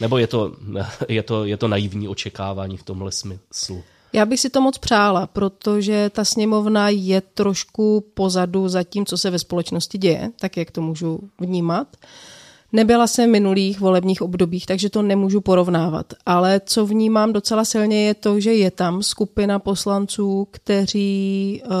Nebo 0.00 0.18
je 0.18 0.26
to, 0.26 0.56
je 1.08 1.22
to, 1.22 1.44
je 1.44 1.56
to 1.56 1.68
naivní 1.68 2.08
očekávání 2.08 2.76
v 2.76 2.82
tomhle 2.82 3.12
smyslu? 3.12 3.84
Já 4.16 4.26
bych 4.26 4.40
si 4.40 4.50
to 4.50 4.60
moc 4.60 4.78
přála, 4.78 5.26
protože 5.26 6.10
ta 6.10 6.24
sněmovna 6.24 6.88
je 6.88 7.20
trošku 7.20 8.04
pozadu 8.14 8.68
za 8.68 8.82
tím, 8.82 9.06
co 9.06 9.18
se 9.18 9.30
ve 9.30 9.38
společnosti 9.38 9.98
děje, 9.98 10.30
tak 10.40 10.56
jak 10.56 10.70
to 10.70 10.82
můžu 10.82 11.18
vnímat. 11.40 11.96
Nebyla 12.72 13.06
jsem 13.06 13.28
v 13.28 13.32
minulých 13.32 13.80
volebních 13.80 14.22
obdobích, 14.22 14.66
takže 14.66 14.90
to 14.90 15.02
nemůžu 15.02 15.40
porovnávat. 15.40 16.14
Ale 16.26 16.60
co 16.66 16.86
vnímám 16.86 17.32
docela 17.32 17.64
silně 17.64 18.06
je 18.06 18.14
to, 18.14 18.40
že 18.40 18.54
je 18.54 18.70
tam 18.70 19.02
skupina 19.02 19.58
poslanců, 19.58 20.48
kteří 20.50 21.62
uh, 21.64 21.72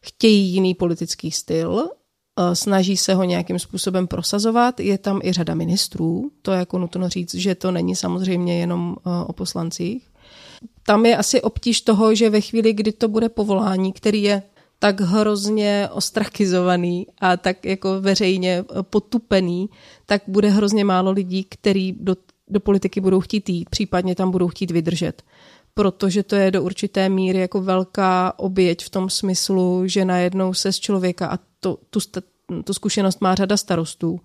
chtějí 0.00 0.52
jiný 0.52 0.74
politický 0.74 1.30
styl, 1.30 1.70
uh, 1.70 2.52
snaží 2.52 2.96
se 2.96 3.14
ho 3.14 3.24
nějakým 3.24 3.58
způsobem 3.58 4.06
prosazovat. 4.06 4.80
Je 4.80 4.98
tam 4.98 5.20
i 5.22 5.32
řada 5.32 5.54
ministrů, 5.54 6.30
to 6.42 6.52
je 6.52 6.58
jako 6.58 6.78
nutno 6.78 7.08
říct, 7.08 7.34
že 7.34 7.54
to 7.54 7.70
není 7.70 7.96
samozřejmě 7.96 8.58
jenom 8.58 8.96
uh, 9.06 9.12
o 9.26 9.32
poslancích 9.32 10.09
tam 10.86 11.06
je 11.06 11.16
asi 11.16 11.42
obtíž 11.42 11.80
toho, 11.80 12.14
že 12.14 12.30
ve 12.30 12.40
chvíli, 12.40 12.72
kdy 12.72 12.92
to 12.92 13.08
bude 13.08 13.28
povolání, 13.28 13.92
který 13.92 14.22
je 14.22 14.42
tak 14.78 15.00
hrozně 15.00 15.88
ostrakizovaný 15.92 17.06
a 17.20 17.36
tak 17.36 17.64
jako 17.64 18.00
veřejně 18.00 18.64
potupený, 18.82 19.70
tak 20.06 20.22
bude 20.26 20.48
hrozně 20.48 20.84
málo 20.84 21.10
lidí, 21.10 21.44
který 21.44 21.92
do, 21.92 22.16
do 22.48 22.60
politiky 22.60 23.00
budou 23.00 23.20
chtít 23.20 23.48
jít, 23.48 23.70
případně 23.70 24.14
tam 24.14 24.30
budou 24.30 24.48
chtít 24.48 24.70
vydržet. 24.70 25.22
Protože 25.74 26.22
to 26.22 26.36
je 26.36 26.50
do 26.50 26.62
určité 26.62 27.08
míry 27.08 27.38
jako 27.38 27.62
velká 27.62 28.38
oběť 28.38 28.84
v 28.84 28.90
tom 28.90 29.10
smyslu, 29.10 29.82
že 29.86 30.04
najednou 30.04 30.54
se 30.54 30.72
z 30.72 30.80
člověka, 30.80 31.26
a 31.26 31.38
to, 31.60 31.78
tu, 31.90 32.00
tu 32.64 32.74
zkušenost 32.74 33.20
má 33.20 33.34
řada 33.34 33.56
starostů, 33.56 34.20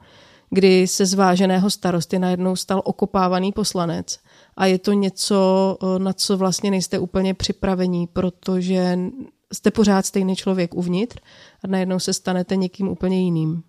kdy 0.49 0.87
se 0.87 1.05
z 1.05 1.13
váženého 1.13 1.69
starosty 1.69 2.19
najednou 2.19 2.55
stal 2.55 2.81
okopávaný 2.85 3.51
poslanec 3.51 4.19
a 4.57 4.65
je 4.65 4.79
to 4.79 4.93
něco, 4.93 5.77
eh, 5.83 5.99
na 5.99 6.13
co 6.13 6.37
vlastně 6.37 6.71
nejste 6.71 6.99
úplně 6.99 7.33
připravení, 7.33 8.07
protože 8.07 8.99
jste 9.53 9.71
pořád 9.71 10.05
stejný 10.05 10.35
člověk 10.35 10.75
uvnitř 10.75 11.17
a 11.63 11.67
najednou 11.67 11.99
se 11.99 12.13
stanete 12.13 12.55
někým 12.55 12.87
úplně 12.87 13.21
jiným. 13.21 13.63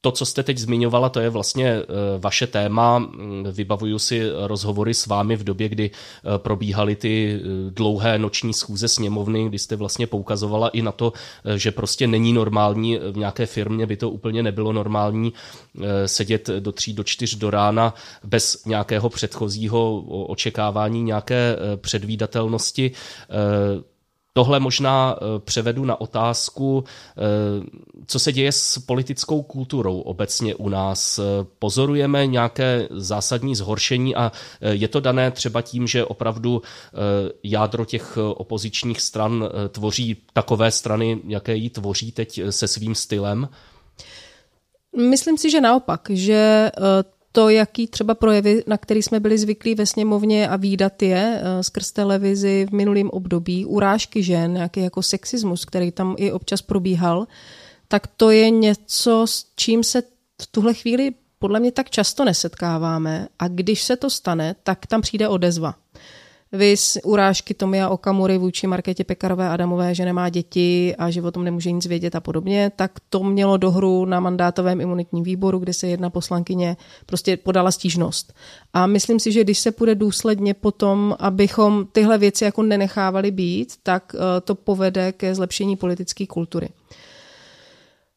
To, 0.00 0.12
co 0.12 0.26
jste 0.26 0.42
teď 0.42 0.58
zmiňovala, 0.58 1.08
to 1.08 1.20
je 1.20 1.30
vlastně 1.30 1.68
eh, 1.68 1.84
vaše 2.18 2.46
téma. 2.46 3.10
Vybavuju 3.52 3.98
si 3.98 4.22
rozhovory 4.46 4.94
s 4.94 5.06
vámi 5.06 5.36
v 5.36 5.44
době, 5.44 5.68
kdy 5.68 5.90
eh, 5.90 6.38
probíhaly 6.38 6.96
ty 6.96 7.40
dlouhé 7.70 8.18
noční 8.18 8.54
schůze 8.54 8.88
sněmovny, 8.88 9.48
kdy 9.48 9.58
jste 9.58 9.76
vlastně 9.76 10.06
poukazovala 10.06 10.68
i 10.68 10.82
na 10.82 10.92
to, 10.92 11.12
že 11.56 11.72
prostě 11.72 12.06
není 12.06 12.32
normální, 12.32 12.98
v 13.12 13.16
nějaké 13.16 13.46
firmě 13.46 13.86
by 13.86 13.96
to 13.96 14.10
úplně 14.10 14.42
nebylo 14.42 14.72
normální 14.72 15.32
sedět 16.06 16.50
do 16.60 16.72
tří, 16.72 16.92
do 16.92 17.04
čtyř 17.04 17.34
do 17.34 17.50
rána 17.50 17.94
bez 18.24 18.64
nějakého 18.64 19.08
předchozího 19.08 20.00
očekávání, 20.26 21.02
nějaké 21.02 21.56
předvídatelnosti. 21.76 22.90
Tohle 24.38 24.60
možná 24.60 25.16
eh, 25.16 25.38
převedu 25.38 25.84
na 25.84 26.00
otázku, 26.00 26.84
eh, 26.84 27.22
co 28.06 28.18
se 28.18 28.32
děje 28.32 28.52
s 28.52 28.78
politickou 28.78 29.42
kulturou 29.42 30.00
obecně 30.00 30.54
u 30.54 30.68
nás. 30.68 31.20
Pozorujeme 31.58 32.26
nějaké 32.26 32.88
zásadní 32.90 33.54
zhoršení 33.56 34.16
a 34.16 34.32
eh, 34.60 34.74
je 34.74 34.88
to 34.88 35.00
dané 35.00 35.30
třeba 35.30 35.62
tím, 35.62 35.86
že 35.86 36.04
opravdu 36.04 36.62
jádro 37.42 37.84
těch 37.84 38.16
opozičních 38.16 39.00
stran 39.00 39.48
tvoří 39.68 40.16
takové 40.32 40.70
strany, 40.70 41.20
jaké 41.26 41.54
ji 41.54 41.70
tvoří 41.70 42.12
teď 42.12 42.40
se 42.50 42.68
svým 42.68 42.94
stylem? 42.94 43.48
Myslím 44.96 45.38
si, 45.38 45.50
že 45.50 45.60
naopak, 45.60 46.10
že 46.10 46.70
to, 47.32 47.48
jaký 47.48 47.86
třeba 47.86 48.14
projevy, 48.14 48.64
na 48.66 48.78
který 48.78 49.02
jsme 49.02 49.20
byli 49.20 49.38
zvyklí 49.38 49.74
ve 49.74 49.86
sněmovně 49.86 50.48
a 50.48 50.56
výdat 50.56 51.02
je 51.02 51.40
eh, 51.42 51.62
skrz 51.62 51.92
televizi 51.92 52.66
v 52.70 52.72
minulém 52.72 53.10
období, 53.10 53.64
urážky 53.66 54.22
žen, 54.22 54.52
nějaký 54.52 54.80
jako 54.80 55.02
sexismus, 55.02 55.64
který 55.64 55.92
tam 55.92 56.14
i 56.18 56.32
občas 56.32 56.62
probíhal, 56.62 57.26
tak 57.88 58.06
to 58.06 58.30
je 58.30 58.50
něco, 58.50 59.26
s 59.26 59.46
čím 59.56 59.84
se 59.84 60.02
v 60.42 60.46
tuhle 60.50 60.74
chvíli 60.74 61.14
podle 61.38 61.60
mě 61.60 61.72
tak 61.72 61.90
často 61.90 62.24
nesetkáváme 62.24 63.28
a 63.38 63.48
když 63.48 63.82
se 63.82 63.96
to 63.96 64.10
stane, 64.10 64.56
tak 64.62 64.86
tam 64.86 65.00
přijde 65.00 65.28
odezva. 65.28 65.74
Vys 66.52 66.98
urážky 67.04 67.54
Tomia 67.54 67.88
Okamury 67.88 68.38
vůči 68.38 68.66
Markétě 68.66 69.04
Pekarové 69.04 69.48
Adamové, 69.48 69.94
že 69.94 70.04
nemá 70.04 70.28
děti 70.28 70.94
a 70.98 71.10
že 71.10 71.22
o 71.22 71.30
tom 71.30 71.44
nemůže 71.44 71.72
nic 71.72 71.86
vědět 71.86 72.14
a 72.14 72.20
podobně, 72.20 72.72
tak 72.76 72.92
to 73.10 73.24
mělo 73.24 73.56
dohru 73.56 74.04
na 74.04 74.20
mandátovém 74.20 74.80
imunitním 74.80 75.24
výboru, 75.24 75.58
kde 75.58 75.72
se 75.72 75.86
jedna 75.86 76.10
poslankyně 76.10 76.76
prostě 77.06 77.36
podala 77.36 77.70
stížnost. 77.70 78.32
A 78.72 78.86
myslím 78.86 79.20
si, 79.20 79.32
že 79.32 79.44
když 79.44 79.58
se 79.58 79.72
půjde 79.72 79.94
důsledně 79.94 80.54
potom, 80.54 81.16
abychom 81.18 81.86
tyhle 81.92 82.18
věci 82.18 82.44
jako 82.44 82.62
nenechávali 82.62 83.30
být, 83.30 83.74
tak 83.82 84.14
eh, 84.14 84.40
to 84.40 84.54
povede 84.54 85.12
ke 85.12 85.34
zlepšení 85.34 85.76
politické 85.76 86.26
kultury. 86.26 86.68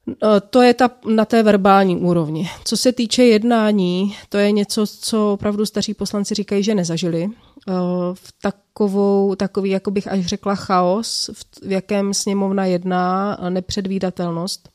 Eh, 0.10 0.41
to 0.50 0.62
je 0.62 0.74
ta, 0.74 0.89
na 1.06 1.26
té 1.26 1.44
verbální 1.44 1.98
úrovni. 1.98 2.50
Co 2.65 2.78
se 2.78 2.91
týče 2.91 3.24
jednání, 3.24 4.15
to 4.30 4.38
je 4.38 4.52
něco, 4.52 4.88
co 4.88 5.34
opravdu 5.34 5.65
staří 5.65 5.94
poslanci 5.94 6.36
říkají, 6.36 6.63
že 6.63 6.76
nezažili. 6.76 7.30
Eh, 7.67 7.74
v 8.13 8.34
takovou, 8.41 9.36
takový, 9.36 9.69
jako 9.69 9.91
bych 9.91 10.08
až 10.08 10.26
řekla, 10.26 10.56
chaos, 10.56 11.30
v 11.67 11.71
jakém 11.71 12.13
sněmovna 12.13 12.65
jedná, 12.65 13.38
nepředvídatelnost. 13.50 14.69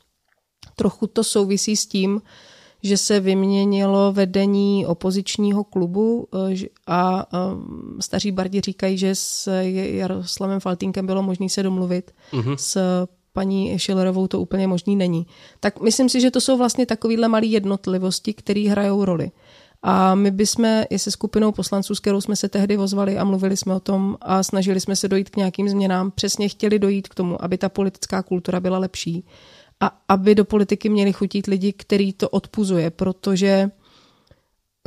Trochu 0.77 1.07
to 1.07 1.25
souvisí 1.25 1.77
s 1.77 1.87
tím, 1.87 2.23
že 2.83 2.97
se 2.97 3.21
vyměnilo 3.21 4.13
vedení 4.13 4.87
opozičního 4.87 5.65
klubu 5.65 6.29
eh, 6.53 6.67
a 6.87 7.27
staří 8.01 8.33
bardi 8.33 8.61
říkají, 8.61 8.99
že 8.99 9.15
s 9.15 9.51
Jaroslavem 9.73 10.61
Faltínkem 10.61 11.07
bylo 11.07 11.23
možné 11.23 11.49
se 11.49 11.63
domluvit 11.63 12.11
mm-hmm. 12.33 12.57
s 12.57 12.79
paní 13.37 13.79
Schillerovou 13.79 14.27
to 14.27 14.41
úplně 14.41 14.67
možný 14.67 14.97
není. 14.97 15.27
Tak 15.61 15.81
myslím 15.81 16.09
si, 16.09 16.21
že 16.21 16.31
to 16.31 16.41
jsou 16.41 16.57
vlastně 16.57 16.87
takovýhle 16.87 17.29
malé 17.29 17.47
jednotlivosti, 17.47 18.35
které 18.35 18.69
hrajou 18.71 19.05
roli. 19.05 19.31
A 19.89 20.15
my 20.15 20.31
bychom 20.31 20.85
i 20.91 20.99
se 20.99 21.11
skupinou 21.11 21.53
poslanců, 21.53 21.95
s 21.95 22.01
kterou 22.01 22.21
jsme 22.21 22.37
se 22.37 22.49
tehdy 22.49 22.77
vozvali 22.77 23.19
a 23.19 23.25
mluvili 23.25 23.57
jsme 23.57 23.75
o 23.75 23.81
tom 23.81 24.17
a 24.21 24.43
snažili 24.43 24.81
jsme 24.81 24.97
se 24.97 25.09
dojít 25.09 25.31
k 25.31 25.37
nějakým 25.37 25.69
změnám, 25.69 26.11
přesně 26.11 26.49
chtěli 26.49 26.79
dojít 26.79 27.09
k 27.09 27.15
tomu, 27.15 27.45
aby 27.45 27.59
ta 27.59 27.69
politická 27.69 28.23
kultura 28.23 28.61
byla 28.61 28.79
lepší 28.79 29.25
a 29.81 30.01
aby 30.09 30.35
do 30.35 30.45
politiky 30.45 30.89
měli 30.89 31.13
chutit 31.13 31.47
lidi, 31.47 31.73
který 31.73 32.13
to 32.13 32.29
odpuzuje, 32.29 32.91
protože 32.91 33.71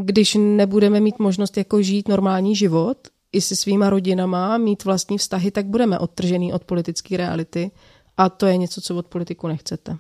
když 0.02 0.38
nebudeme 0.39 1.00
mít 1.00 1.20
možnost 1.20 1.58
jako 1.58 1.82
žít 1.82 2.08
normální 2.08 2.56
život 2.56 2.97
i 3.32 3.41
se 3.41 3.56
svýma 3.56 3.89
rodinama, 3.89 4.58
mít 4.58 4.84
vlastní 4.84 5.18
vztahy, 5.18 5.52
tak 5.52 5.66
budeme 5.66 6.00
odtržený 6.00 6.54
od 6.54 6.64
politické 6.64 7.18
reality 7.18 7.72
a 8.18 8.30
to 8.30 8.45
je 8.45 8.58
něco, 8.58 8.82
co 8.82 8.95
od 8.95 9.08
politiku 9.08 9.47
nechcete. 9.47 9.97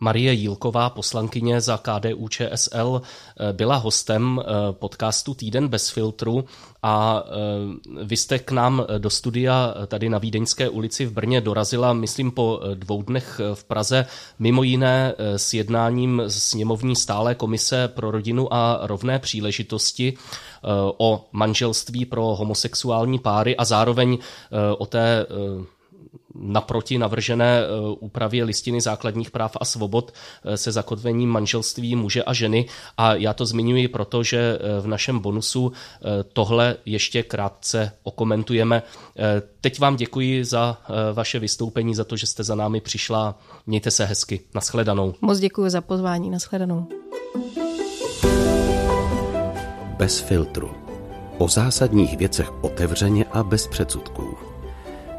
Marie 0.00 0.32
Jílková, 0.32 0.90
poslankyně 0.90 1.60
za 1.60 1.78
KDU 1.78 2.28
ČSL, 2.28 3.02
eh, 3.02 3.52
byla 3.52 3.76
hostem 3.76 4.40
eh, 4.40 4.72
podcastu 4.72 5.34
Týden 5.34 5.68
bez 5.68 5.88
filtru. 5.88 6.44
A 6.82 7.24
eh, 7.24 8.04
vy 8.04 8.16
jste 8.16 8.38
k 8.38 8.50
nám 8.50 8.86
do 8.98 9.10
studia 9.10 9.74
tady 9.86 10.08
na 10.08 10.18
Vídeňské 10.18 10.68
ulici 10.68 11.06
v 11.06 11.12
Brně 11.12 11.40
dorazila, 11.40 11.92
myslím, 11.92 12.30
po 12.30 12.60
dvou 12.74 13.02
dnech 13.02 13.40
v 13.54 13.64
Praze, 13.64 14.06
mimo 14.38 14.62
jiné 14.62 15.14
s 15.18 15.54
jednáním 15.54 16.22
sněmovní 16.28 16.96
stále 16.96 17.34
komise 17.34 17.88
pro 17.88 18.10
rodinu 18.10 18.54
a 18.54 18.80
rovné 18.82 19.18
příležitosti 19.18 20.14
o 20.98 21.28
manželství 21.32 22.04
pro 22.04 22.22
homosexuální 22.22 23.18
páry 23.18 23.56
a 23.56 23.64
zároveň 23.64 24.18
o 24.78 24.86
té 24.86 25.26
naproti 26.34 26.98
navržené 26.98 27.60
eh, 27.60 27.66
úpravě 27.98 28.44
listiny 28.44 28.80
základních 28.80 29.30
práv 29.30 29.56
a 29.60 29.64
svobod 29.64 30.12
eh, 30.44 30.56
se 30.56 30.72
zakotvením 30.72 31.30
manželství 31.30 31.96
muže 31.96 32.24
a 32.24 32.32
ženy. 32.32 32.66
A 32.96 33.14
já 33.14 33.32
to 33.32 33.46
zmiňuji 33.46 33.88
proto, 33.88 34.22
že 34.22 34.38
eh, 34.38 34.80
v 34.80 34.86
našem 34.86 35.18
bonusu 35.18 35.72
tohle 36.32 36.76
ještě 36.84 37.22
krátce 37.22 37.92
okomentujeme. 38.02 38.82
Teď 39.60 39.78
vám 39.78 39.96
děkuji 39.96 40.44
za 40.44 40.78
vaše 41.12 41.38
vystoupení, 41.38 41.94
za 41.94 42.04
to, 42.04 42.16
že 42.16 42.26
jste 42.26 42.44
za 42.44 42.54
námi 42.54 42.80
přišla. 42.80 43.38
Mějte 43.66 43.90
se 43.90 44.04
hezky. 44.04 44.40
Naschledanou. 44.54 45.14
Moc 45.20 45.38
děkuji 45.38 45.70
za 45.70 45.80
pozvání. 45.80 46.30
Naschledanou. 46.30 46.86
Bez 49.96 50.18
filtru. 50.20 50.70
O 51.38 51.48
zásadních 51.48 52.16
věcech 52.16 52.64
otevřeně 52.64 53.24
a 53.24 53.42
bez 53.42 53.66
předsudků. 53.66 54.49